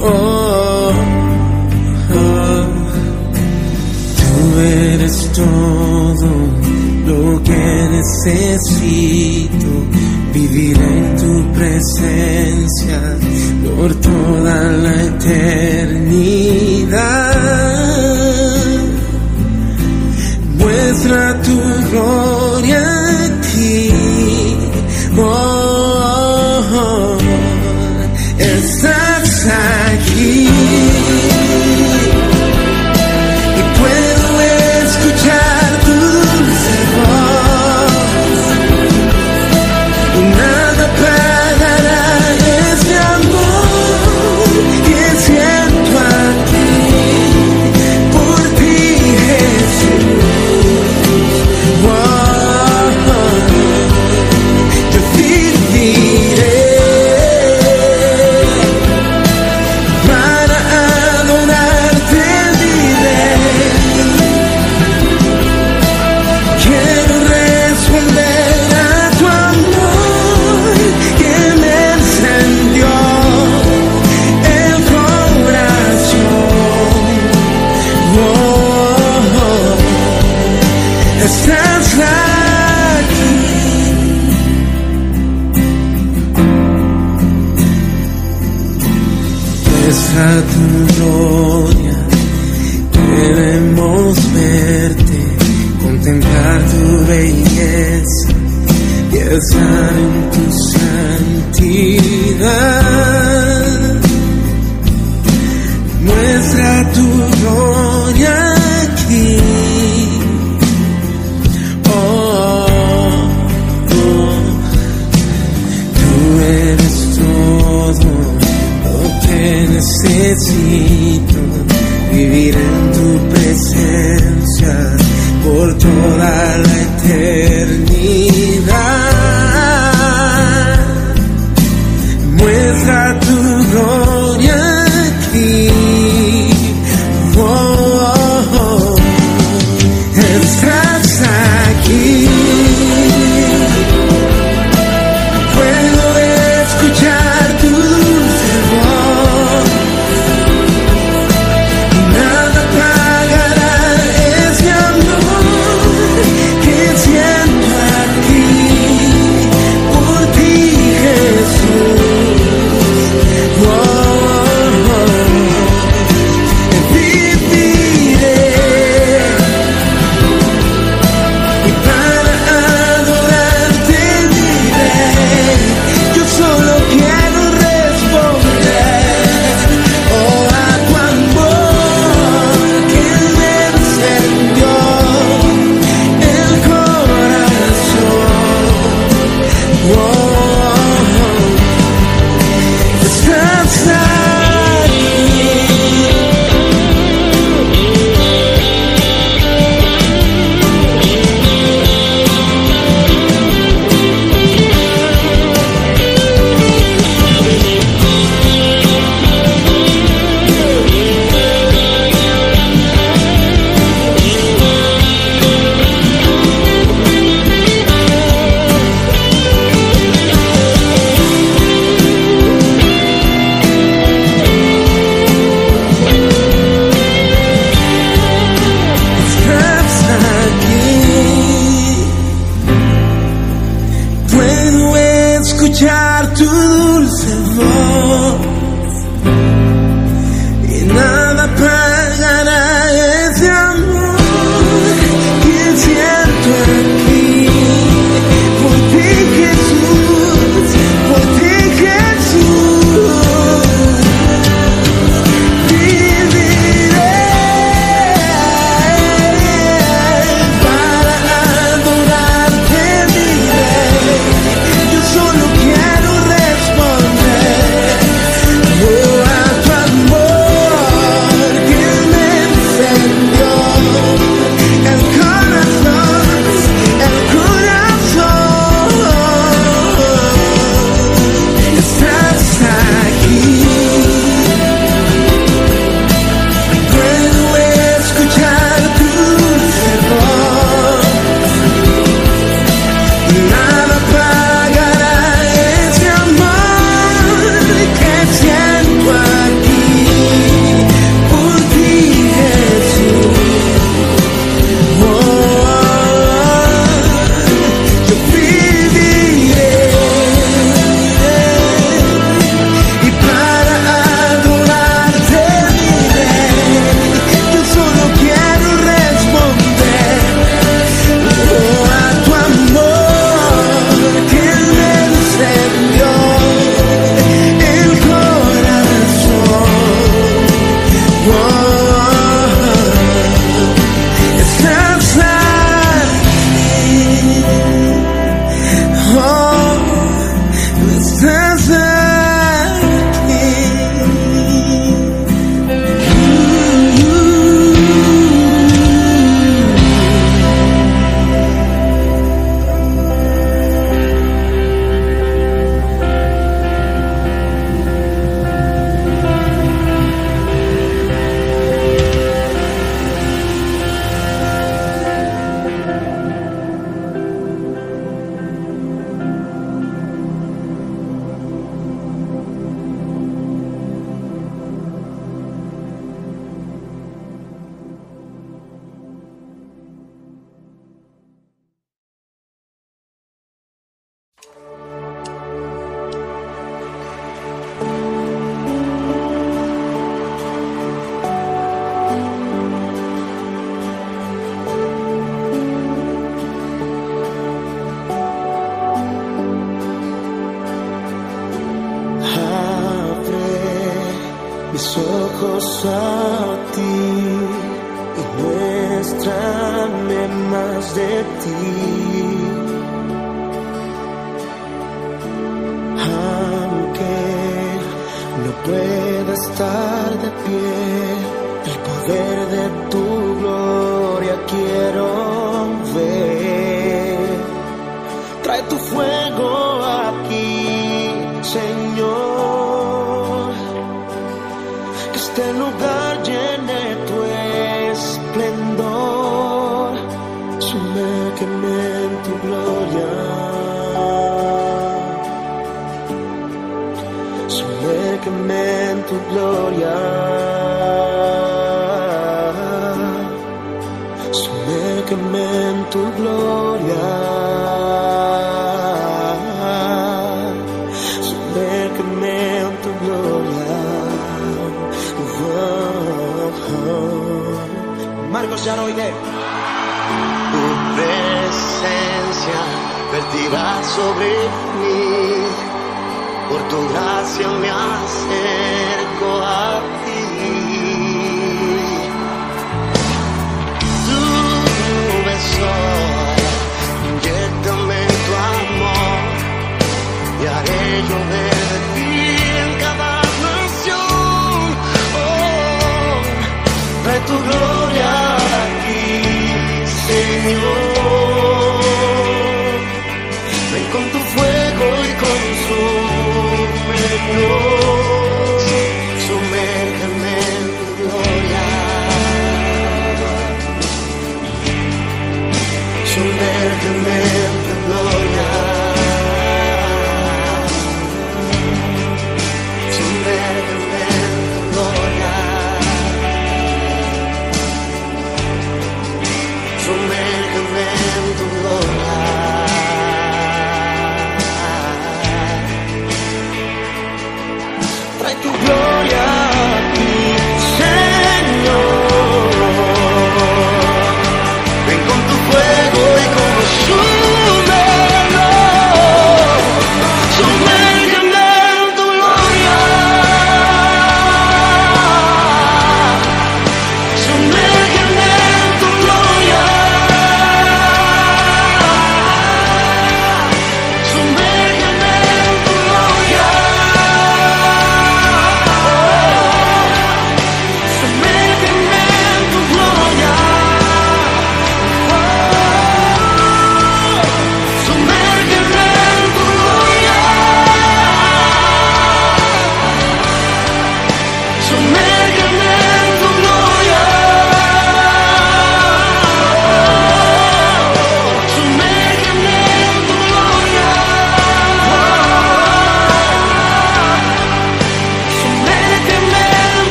Oh, 0.00 0.92
oh. 2.14 2.64
Tú 4.16 4.60
eres 4.60 5.16
todo 5.32 6.30
lo 7.06 7.42
que 7.42 7.64
necesito, 7.96 9.70
vivir 10.32 10.76
en 10.78 11.16
tu 11.16 11.52
presencia 11.52 13.00
por 13.64 13.94
toda 13.96 14.72
la 14.72 15.02
eternidad. 15.02 16.47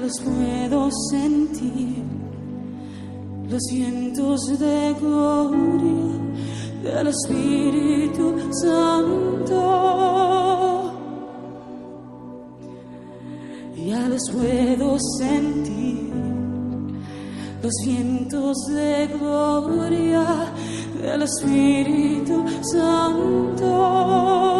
los 0.00 0.12
puedo 0.22 0.88
sentir, 1.10 2.02
los 3.48 3.60
vientos 3.70 4.40
de 4.58 4.94
gloria 4.98 6.18
del 6.82 7.08
Espíritu 7.08 8.34
Santo. 8.62 9.58
Ya 13.76 14.08
los 14.08 14.30
puedo 14.32 14.96
sentir, 15.18 16.10
los 17.62 17.72
vientos 17.84 18.56
de 18.68 19.06
gloria 19.18 20.24
del 21.02 21.22
Espíritu 21.22 22.44
Santo. 22.72 24.59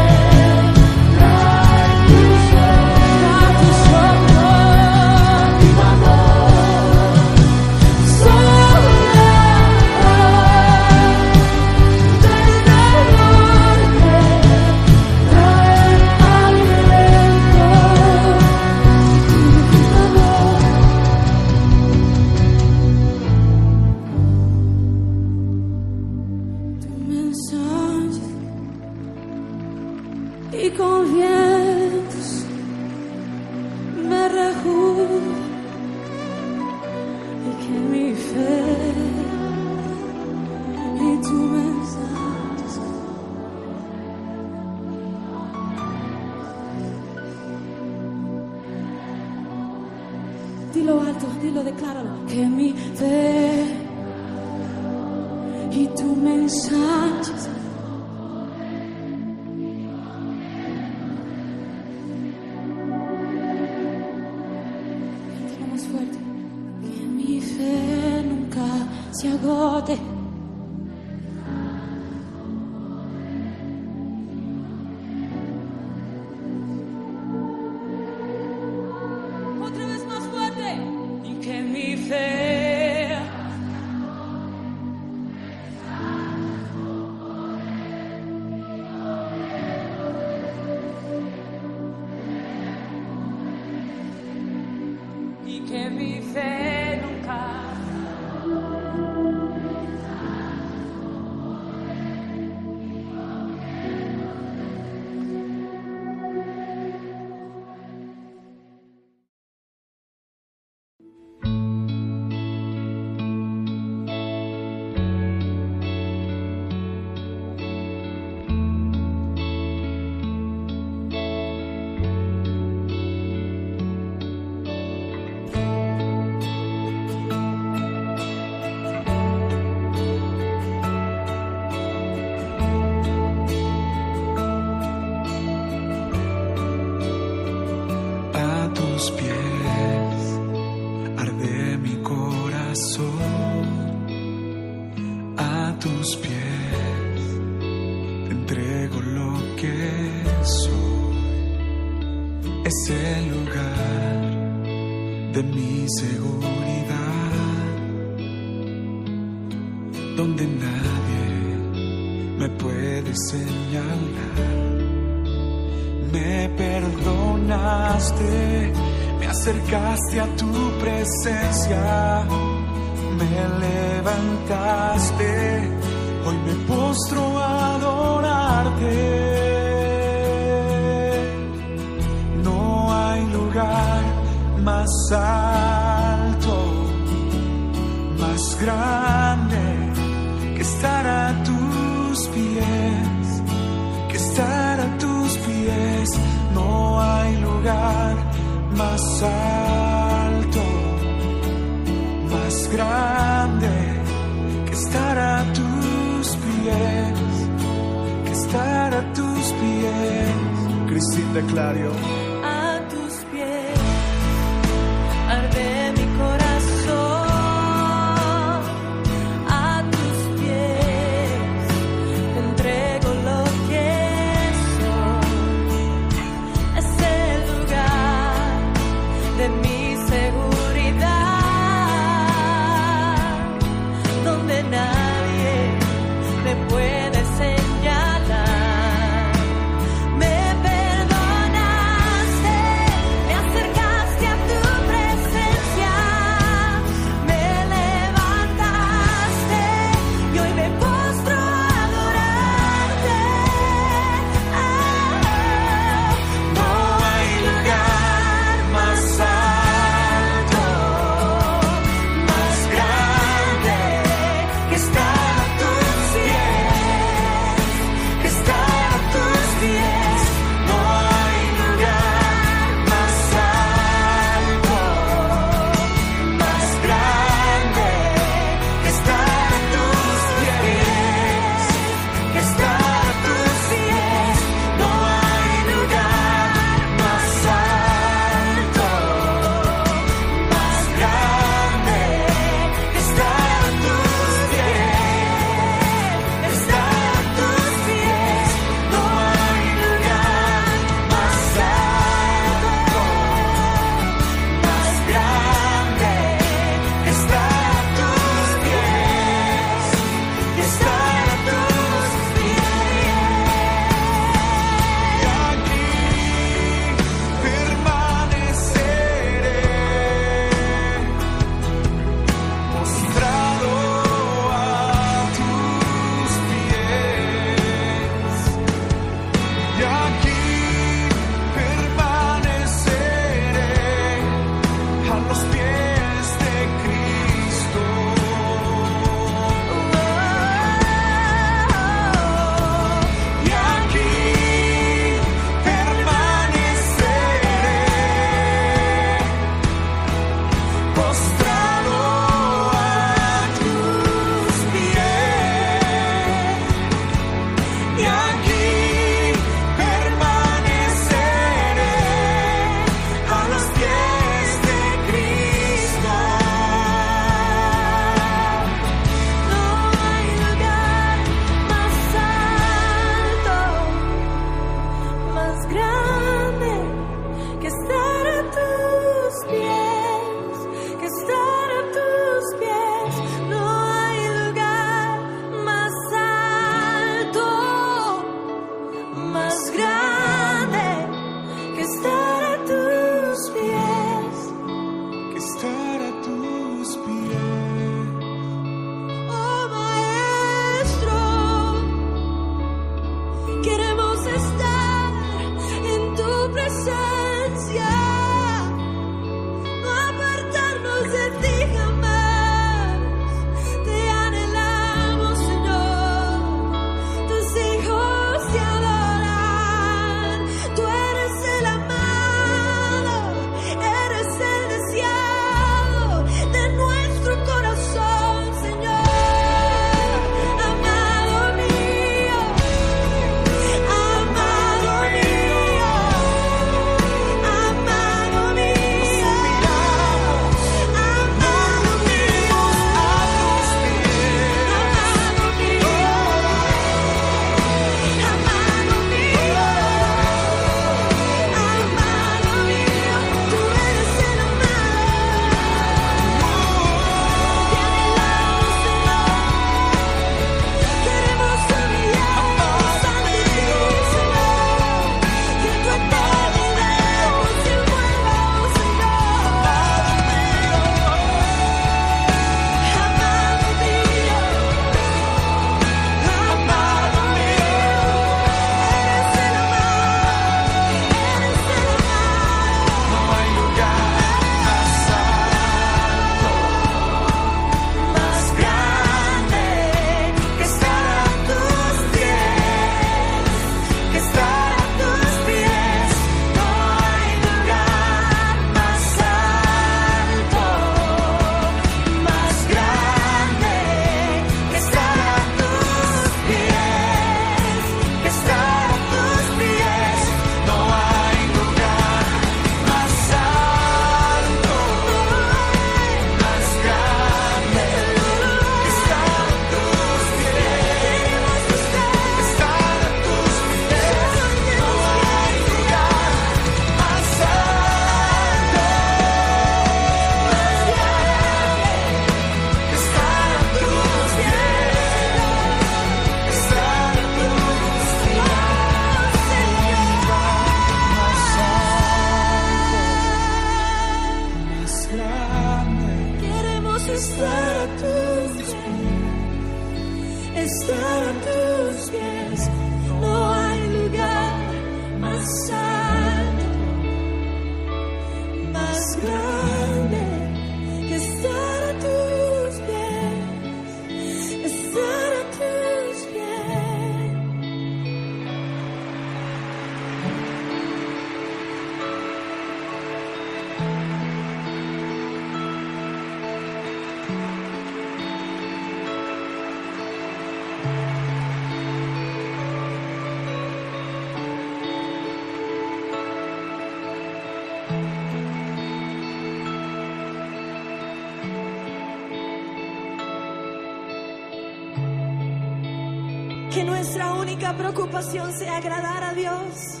Que 596.72 596.84
nuestra 596.84 597.32
única 597.34 597.76
preocupación 597.76 598.52
sea 598.52 598.76
agradar 598.76 599.24
a 599.24 599.34
Dios, 599.34 600.00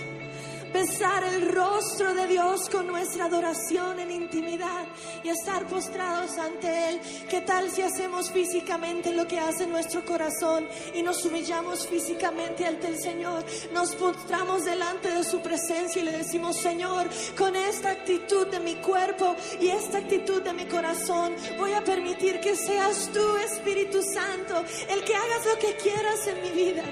besar 0.80 1.22
el 1.24 1.52
rostro 1.52 2.14
de 2.14 2.26
Dios 2.26 2.70
con 2.70 2.86
nuestra 2.86 3.26
adoración 3.26 4.00
en 4.00 4.10
intimidad 4.10 4.86
y 5.22 5.28
estar 5.28 5.66
postrados 5.66 6.38
ante 6.38 6.88
Él. 6.88 7.00
¿Qué 7.28 7.42
tal 7.42 7.70
si 7.70 7.82
hacemos 7.82 8.30
físicamente 8.30 9.12
lo 9.12 9.26
que 9.26 9.38
hace 9.38 9.66
nuestro 9.66 10.02
corazón 10.06 10.66
y 10.94 11.02
nos 11.02 11.22
humillamos 11.26 11.86
físicamente 11.86 12.64
ante 12.64 12.86
el 12.86 12.98
Señor? 12.98 13.44
Nos 13.74 13.94
postramos 13.94 14.64
delante 14.64 15.10
de 15.10 15.22
su 15.22 15.42
presencia 15.42 16.00
y 16.00 16.04
le 16.06 16.12
decimos, 16.12 16.56
Señor, 16.56 17.10
con 17.36 17.54
esta 17.56 17.90
actitud 17.90 18.46
de 18.46 18.60
mi 18.60 18.76
cuerpo 18.76 19.36
y 19.60 19.68
esta 19.68 19.98
actitud 19.98 20.40
de 20.40 20.54
mi 20.54 20.64
corazón, 20.64 21.34
voy 21.58 21.74
a 21.74 21.84
permitir 21.84 22.40
que 22.40 22.56
seas 22.56 23.10
tú, 23.12 23.36
Espíritu 23.36 24.00
Santo, 24.02 24.64
el 24.88 25.04
que 25.04 25.14
hagas 25.14 25.44
lo 25.44 25.58
que 25.58 25.76
quieras 25.76 26.26
en 26.26 26.42
mi 26.42 26.50
vida. 26.52 26.84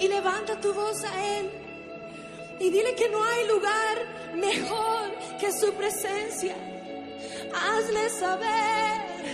Y 0.00 0.06
levanta 0.06 0.60
tu 0.60 0.72
voz 0.72 1.02
a 1.02 1.38
Él 1.38 1.67
y 2.60 2.70
dile 2.70 2.94
que 2.94 3.08
no 3.08 3.22
hay 3.22 3.46
lugar 3.46 3.96
mejor 4.34 5.10
que 5.40 5.52
su 5.52 5.72
presencia. 5.74 6.54
Hazle 7.54 8.10
saber, 8.10 9.24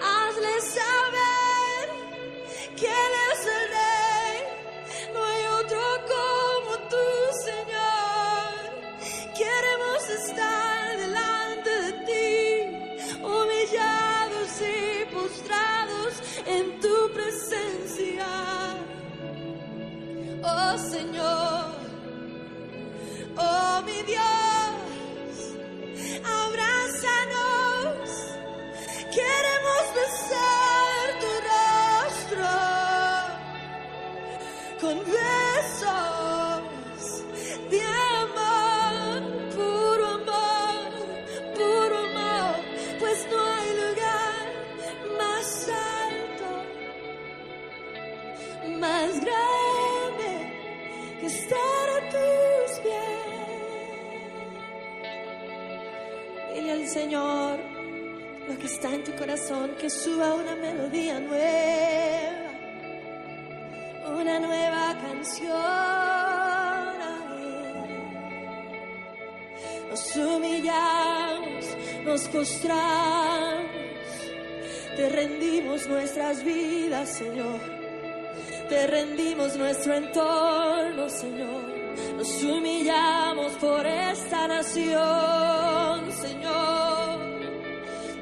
hazle 0.00 0.60
saber 0.60 1.84
que 2.76 2.86
Él 2.86 3.14
es 3.32 3.46
el 3.46 3.68
Rey. 3.78 5.12
No 5.14 5.24
hay 5.24 5.44
otro 5.60 5.80
como 6.12 6.78
tú, 6.88 7.06
Señor. 7.44 8.52
Queremos 9.36 10.08
estar 10.08 10.96
delante 10.96 11.70
de 11.82 11.92
ti, 12.08 13.22
humillados 13.22 14.50
y 14.60 15.04
postrados 15.14 16.14
en 16.46 16.80
tu 16.80 17.12
presencia. 17.12 18.26
Oh 20.42 20.78
Señor. 20.78 21.61
Oh 23.36 23.82
mi 23.86 24.02
Dios, 24.02 24.31
Señor 56.92 57.58
lo 58.46 58.58
que 58.58 58.66
está 58.66 58.94
en 58.94 59.02
tu 59.02 59.12
corazón, 59.12 59.70
que 59.80 59.88
suba 59.88 60.34
una 60.34 60.54
melodía 60.56 61.18
nueva, 61.20 62.50
una 64.20 64.38
nueva 64.38 64.98
canción. 65.00 65.56
Nos 69.88 70.16
humillamos, 70.16 71.64
nos 72.04 72.28
postramos, 72.28 73.70
te 74.94 75.08
rendimos 75.08 75.88
nuestras 75.88 76.44
vidas, 76.44 77.08
Señor. 77.08 77.60
Te 78.68 78.86
rendimos 78.86 79.56
nuestro 79.56 79.94
entorno, 79.94 81.08
Señor. 81.08 81.71
Nos 82.16 82.42
humillamos 82.42 83.52
por 83.54 83.86
esta 83.86 84.48
nación, 84.48 86.12
Señor. 86.12 87.18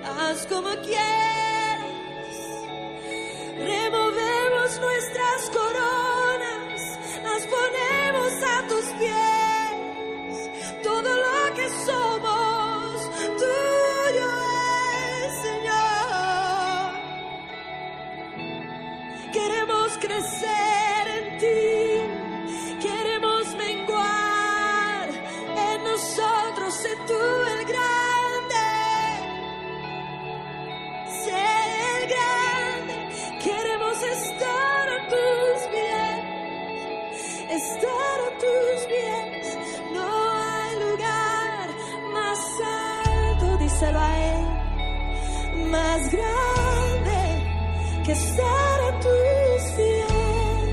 Haz 0.05 0.47
como 0.47 0.69
quieras. 0.83 1.81
Removemos 3.59 4.81
nuestras 4.81 5.51
coronas, 5.51 6.81
las 7.23 7.43
ponemos 7.47 8.00
tus 38.61 38.81
pies, 38.87 39.47
no 39.95 40.07
hay 40.43 40.73
lugar 40.87 41.67
más 42.13 42.41
alto, 42.99 43.47
díselo 43.59 43.99
a 43.99 44.13
él, 44.33 44.45
más 45.71 46.01
grande 46.13 47.21
que 48.05 48.13
estar 48.13 48.81
a 48.89 48.93
tus 49.05 49.63
pies, 49.77 50.65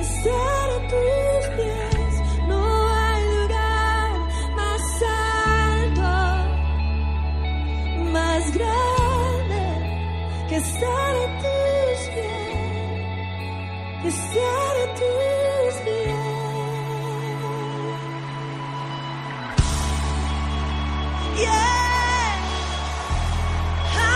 estar 0.00 0.70
a 0.70 0.80
tus 0.92 1.42
pies. 1.56 2.12
No 2.48 2.60
hay 2.98 3.22
lugar 3.38 4.10
más 4.60 4.84
alto, 5.30 6.10
más 8.16 8.42
grande 8.58 9.62
que 10.48 10.56
estar 10.56 11.12
a 11.24 11.26
tus 11.42 11.98
pies, 12.14 12.90
estar 14.14 14.74
a 14.84 14.86
tus 14.94 15.74
pies. 15.84 15.99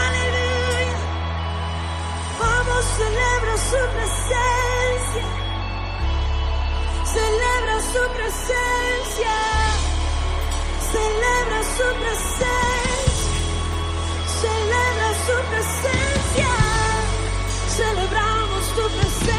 Aleluya. 0.04 0.98
Vamos, 2.38 2.84
celebra 2.96 3.54
su 3.70 3.80
presencia. 3.94 5.26
Celebra 7.14 7.76
su 7.92 8.02
presencia. 8.16 9.36
Celebra 10.92 11.60
su 11.76 11.86
presencia. 12.02 12.54
Celebra 14.40 15.08
su 15.26 15.36
presencia. 15.50 16.52
Celebramos 17.76 18.64
tu 18.76 18.84
presencia, 18.96 19.33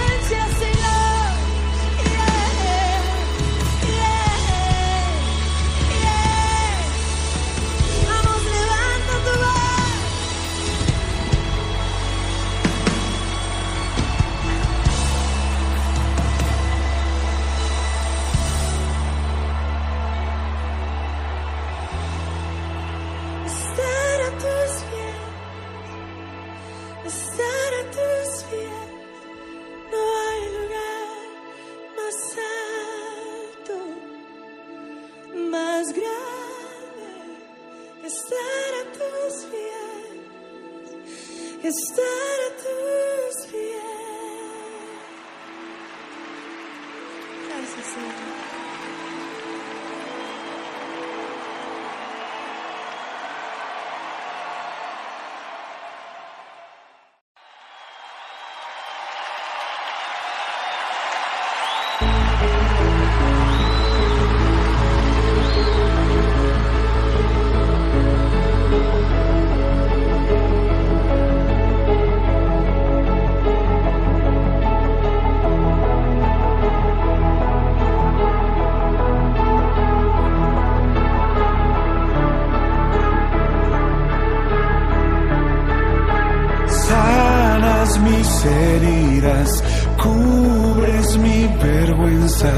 heridas, 88.45 89.63
cubres 90.01 91.17
mi 91.17 91.47
vergüenza, 91.61 92.51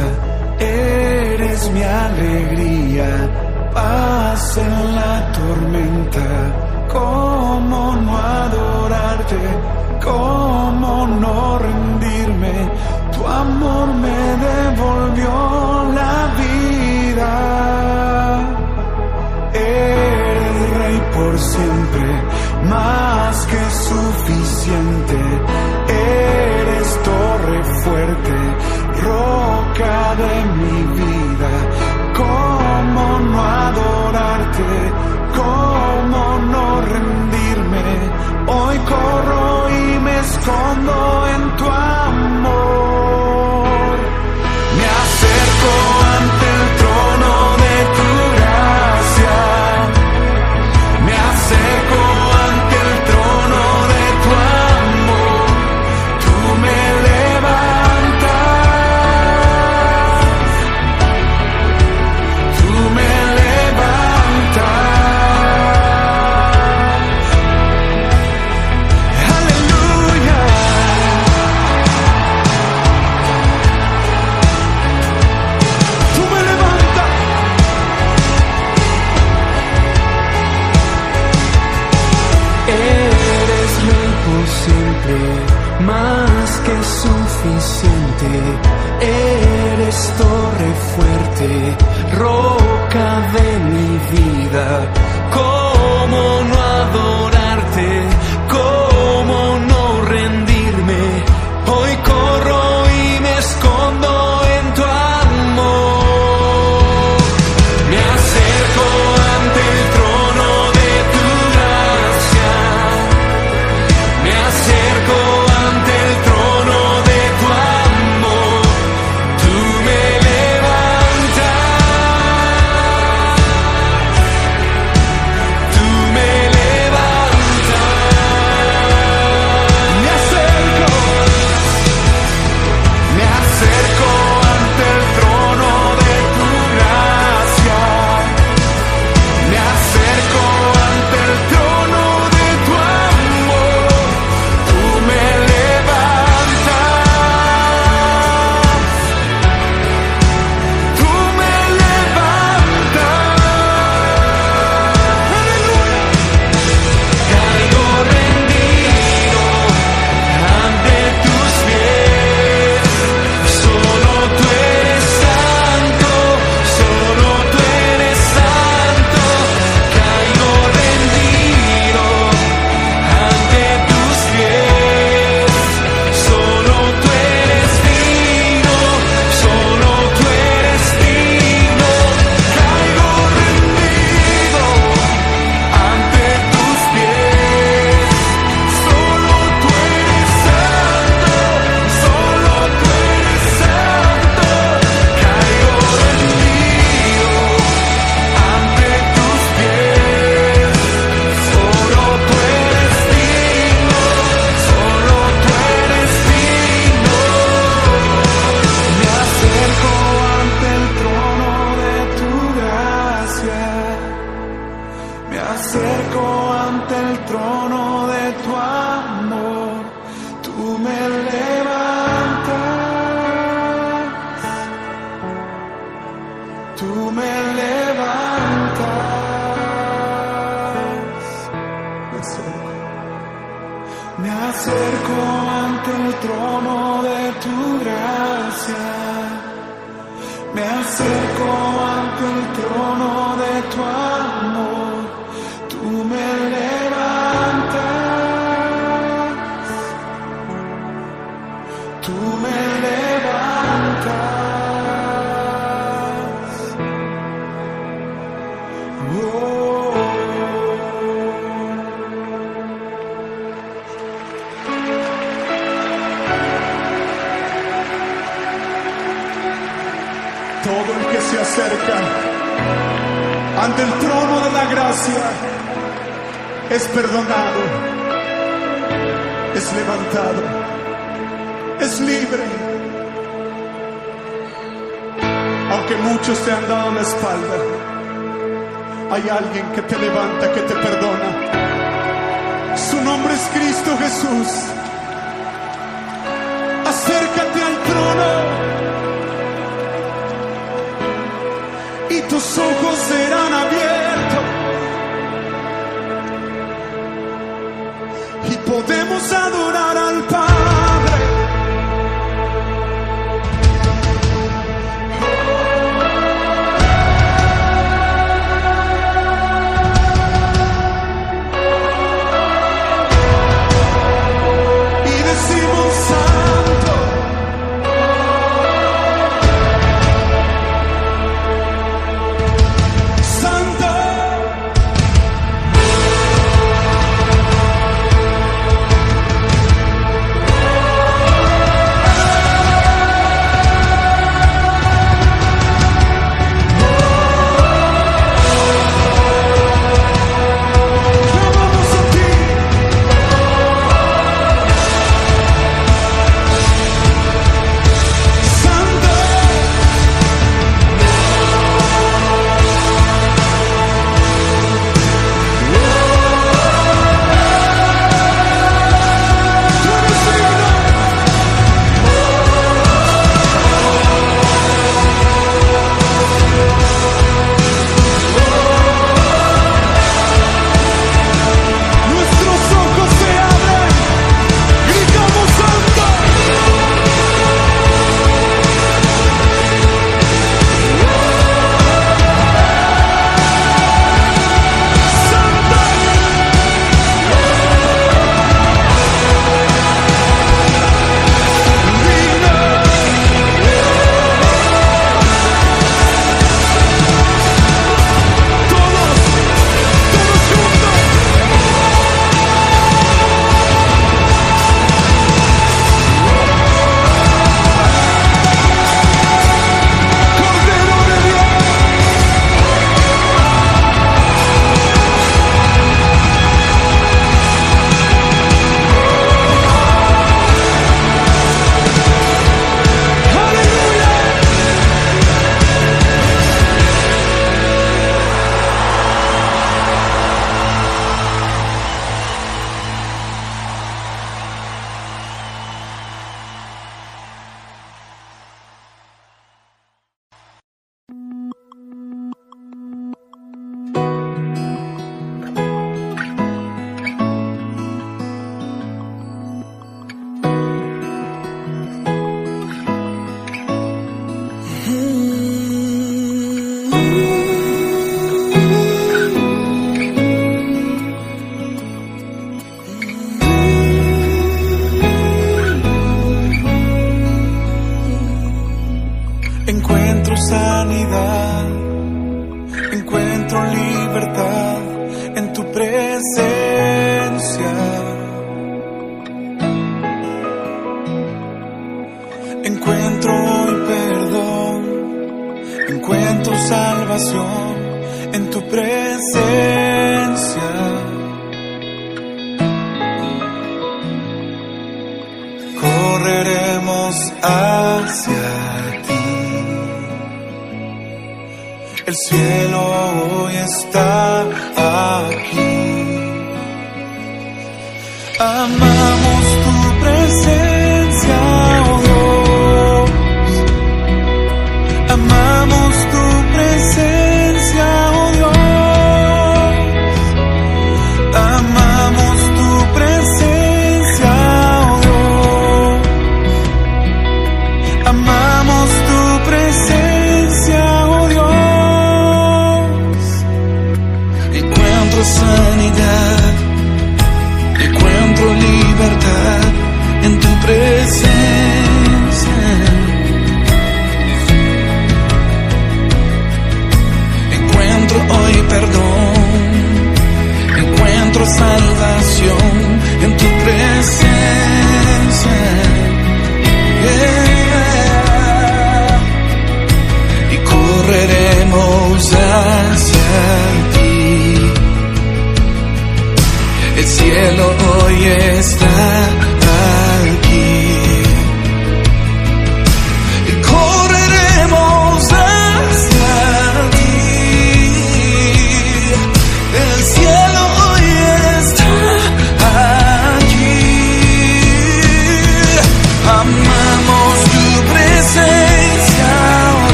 eres 0.59 1.71
mi 1.71 1.83
alegría, 1.83 3.09
paz 3.73 4.57
en 4.57 4.95
la 4.95 5.31
tormenta, 5.31 6.27
cómo 6.91 7.95
no 7.95 8.17
adorarte, 8.17 9.39
cómo 10.03 11.07
no 11.07 11.59
rendirme, 11.59 12.53
tu 13.13 13.25
amor 13.25 13.87
me 14.03 14.19
devolvió 14.47 15.93
la 15.93 16.15
vida. 16.41 17.33
Eres 19.53 20.69
rey 20.79 21.01
por 21.13 21.39
siempre, 21.39 22.07
más 22.69 23.45
que 23.47 23.61
suficiente 23.89 25.06
fuerte, 27.87 28.35
roca 29.03 30.15
de 30.23 30.33
mi 30.59 30.77
vida. 30.99 31.51
¿Cómo 32.21 33.05
no 33.31 33.39
adorarte? 33.67 34.71
¿Cómo 35.39 36.21
no 36.53 36.81
rendirme? 36.81 37.85
Hoy 38.47 38.77
corro 38.91 39.69
y 39.69 39.99
me 39.99 40.19
escondo 40.19 41.27
en 41.35 41.57
tu 41.57 41.65
alma. 41.65 42.06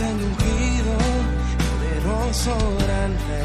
Senhor 0.00 0.14
ungido, 0.14 0.96
poderoso, 1.68 2.54
grande. 2.78 3.42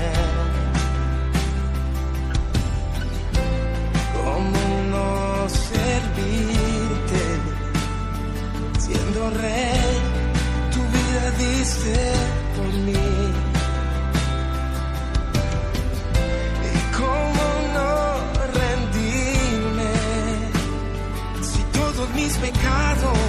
¿Cómo 4.24 4.64
no 4.94 5.50
servirte? 5.50 7.24
Siendo 8.80 9.22
rey, 9.32 9.96
tu 10.74 10.82
vida 10.96 11.26
diste 11.44 11.98
por 12.56 12.72
mí. 12.86 13.08
¿Y 16.72 16.76
cómo 17.00 17.46
no 17.76 17.92
rendirme 18.62 19.94
si 21.42 21.62
todos 21.78 22.08
mis 22.16 22.34
pecados 22.38 23.25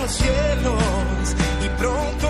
los 0.00 0.10
cielos 0.12 1.36
y 1.62 1.68
pronto 1.78 2.29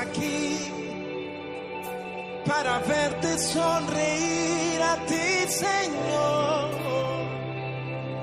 aquí 0.00 0.58
para 2.46 2.78
verte 2.80 3.38
sonreír 3.38 4.82
a 4.82 4.96
ti, 5.06 5.28
Señor. 5.48 6.68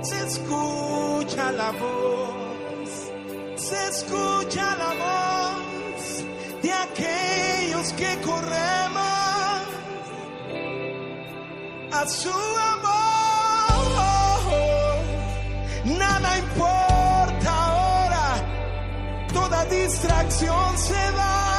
Se 0.01 0.17
escucha 0.27 1.51
la 1.51 1.71
voz, 1.71 2.89
se 3.55 3.87
escucha 3.87 4.75
la 4.83 4.91
voz 5.05 6.03
de 6.61 6.71
aquellos 6.71 7.93
que 7.93 8.11
corremos 8.21 9.61
a 11.91 12.07
su 12.07 12.37
amor. 12.73 12.95
Nada 15.85 16.37
importa 16.37 17.49
ahora, 17.67 18.27
toda 19.33 19.65
distracción 19.65 20.77
se 20.77 21.11
va. 21.11 21.54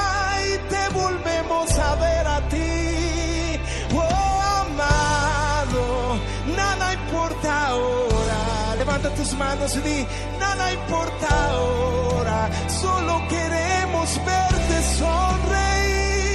tus 9.26 9.38
manos 9.38 9.76
y 9.76 9.80
di, 9.80 10.06
nada 10.38 10.72
importa 10.72 11.26
ahora, 11.50 12.50
solo 12.68 13.26
queremos 13.28 14.20
verte 14.24 14.82
sonreír. 14.98 16.26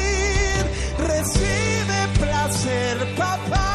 Recibe 0.97 2.07
placer, 2.19 3.15
papá. 3.15 3.70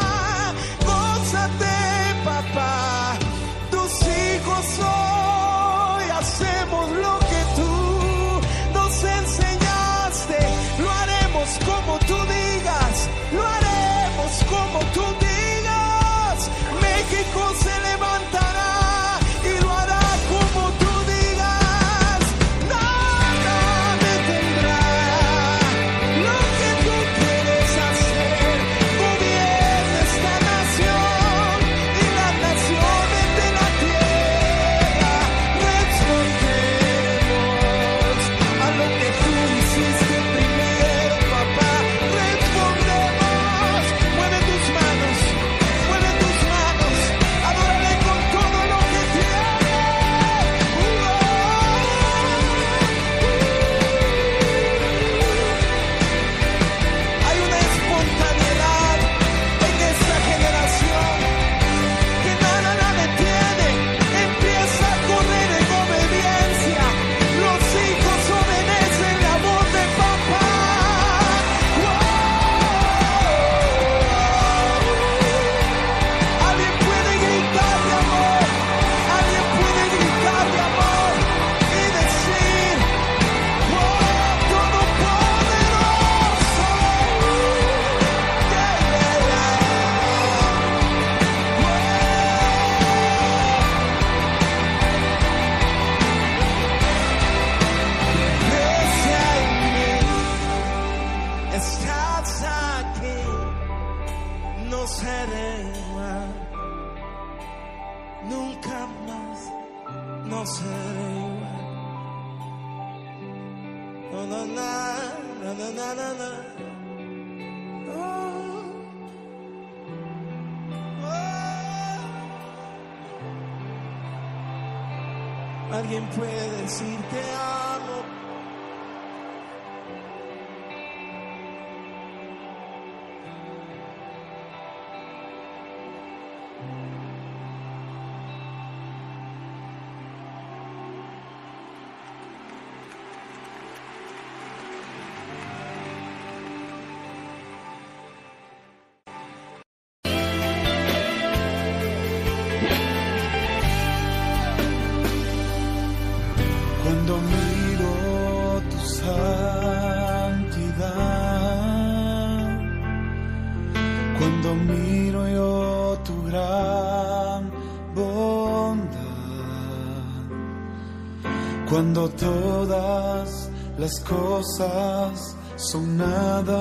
las 173.87 173.99
cosas 174.01 175.37
son 175.55 175.95
nada 175.95 176.59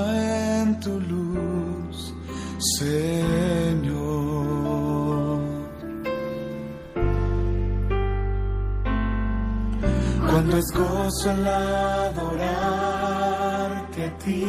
en 0.61 0.79
tu 0.79 1.01
luz, 1.01 2.15
Señor. 2.79 3.81
Cuando 10.29 10.57
es 10.57 10.71
gozo 10.73 11.31
el 11.33 11.49
adorarte 11.49 12.45
a 14.05 14.19
ti 14.19 14.47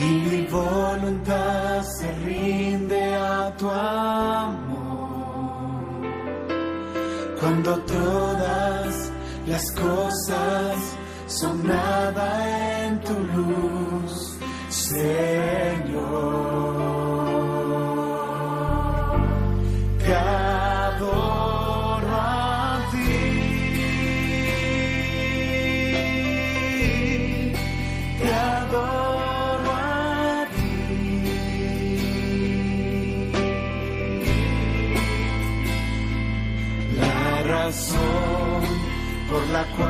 y 0.00 0.10
mi 0.26 0.40
voluntad 0.46 1.82
se 1.82 2.08
rinde 2.24 3.14
a 3.14 3.54
tu 3.58 3.68
amor, 3.68 4.70
cuando 7.38 7.70
todo 7.80 8.29
las 9.50 9.72
cosas 9.72 10.76
son 11.26 11.66
nada 11.66 12.86
en 12.86 13.00
tu 13.00 13.14
luz. 13.34 14.38
na 39.60 39.89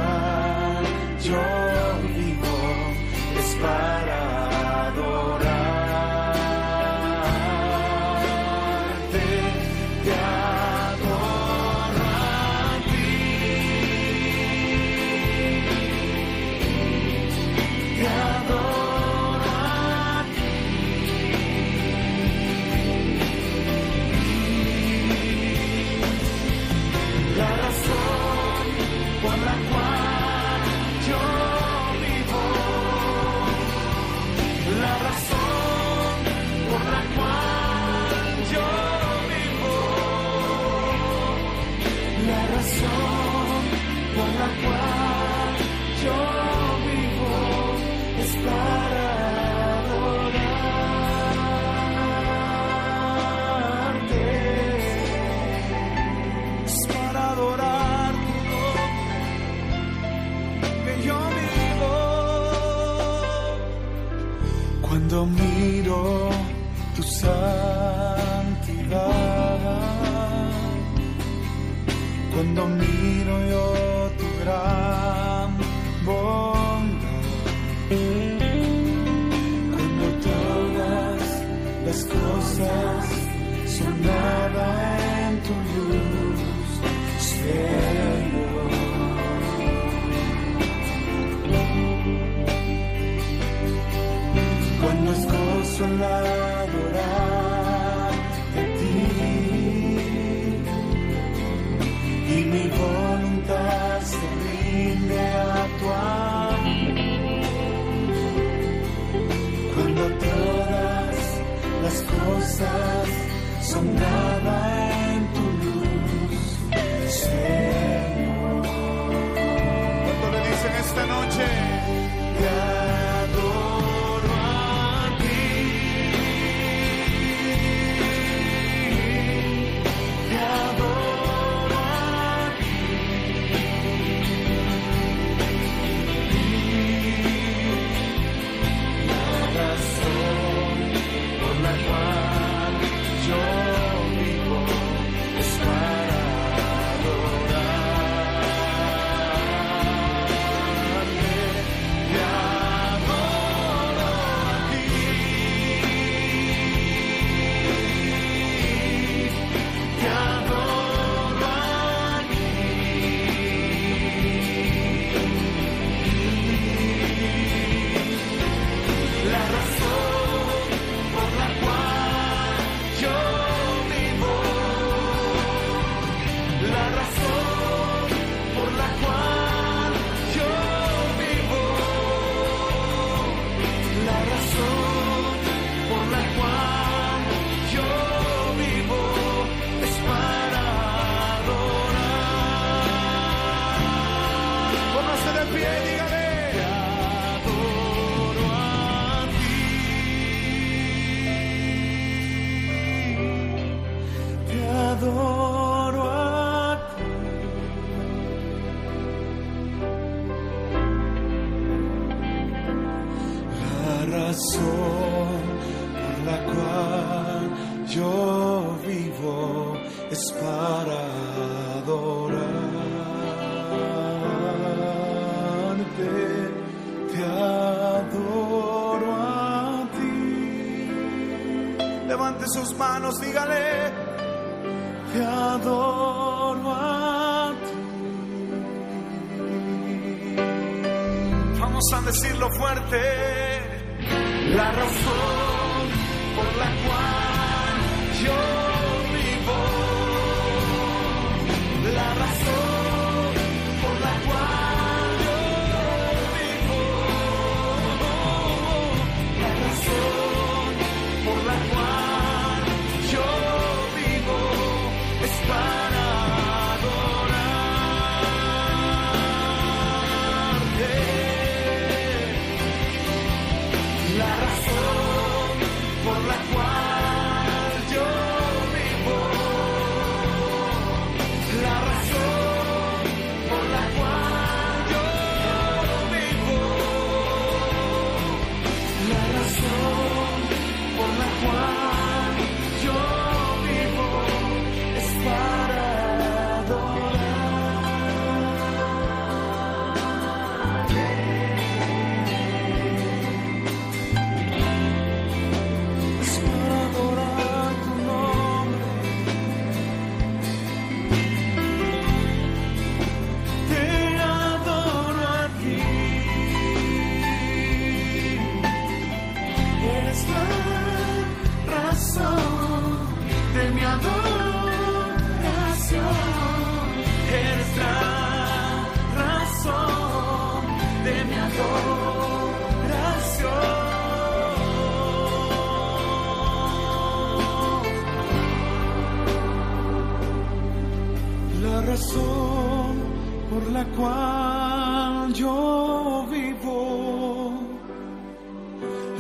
cual 344.01 345.33
yo 345.35 346.27
vivo, 346.31 347.53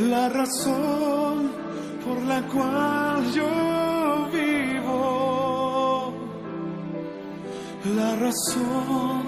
la 0.08 0.28
razón 0.28 1.50
por 2.04 2.18
la 2.22 2.40
cual 2.52 3.32
yo 3.32 3.50
vivo, 4.32 6.12
la 7.98 8.16
razón 8.16 9.22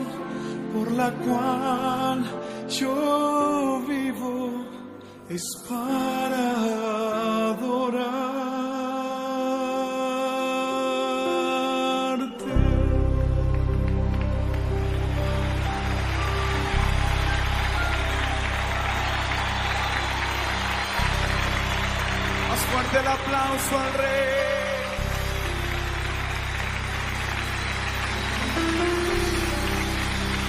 por 0.73 0.91
la 0.93 1.11
cual 1.27 2.25
yo 2.69 3.83
vivo 3.87 4.65
es 5.29 5.45
para 5.69 6.72
aplauso 23.13 23.79
al 23.79 23.93
rey. 23.95 24.43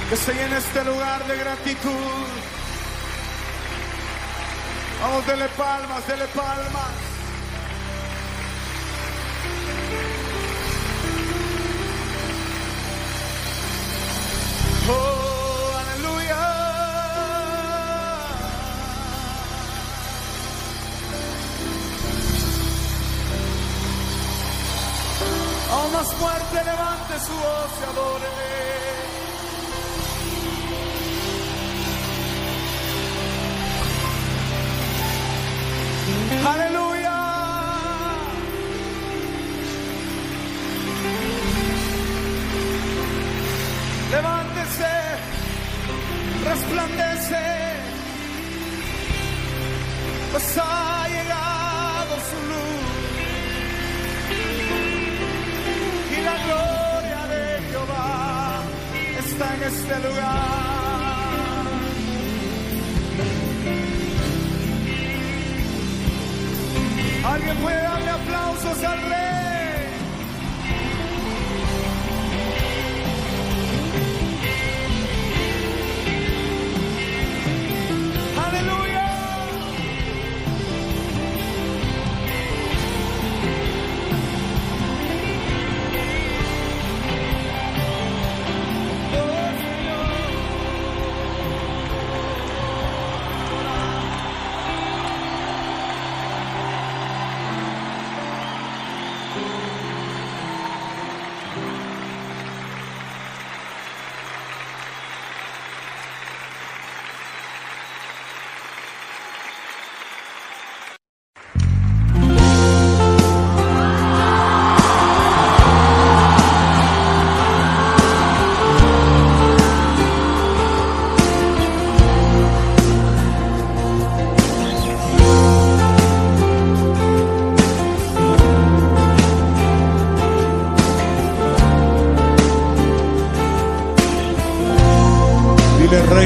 Que 0.10 0.16
se 0.16 0.34
llene 0.34 0.58
este 0.58 0.84
lugar 0.84 1.26
de 1.26 1.38
gratitud. 1.38 2.28
Vamos, 5.02 5.26
dele 5.28 5.48
palmas, 5.58 6.08
dele 6.08 6.26
palmas. 6.28 7.13
levante 26.62 27.20
su 27.20 27.34
voz 27.34 27.72
y 27.80 27.84
adore. 27.84 28.93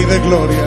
de 0.08 0.20
gloria. 0.20 0.67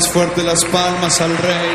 Más 0.00 0.08
fuerte 0.08 0.42
las 0.42 0.64
palmas 0.64 1.20
al 1.20 1.36
Rey. 1.36 1.69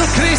Nombre 0.00 0.33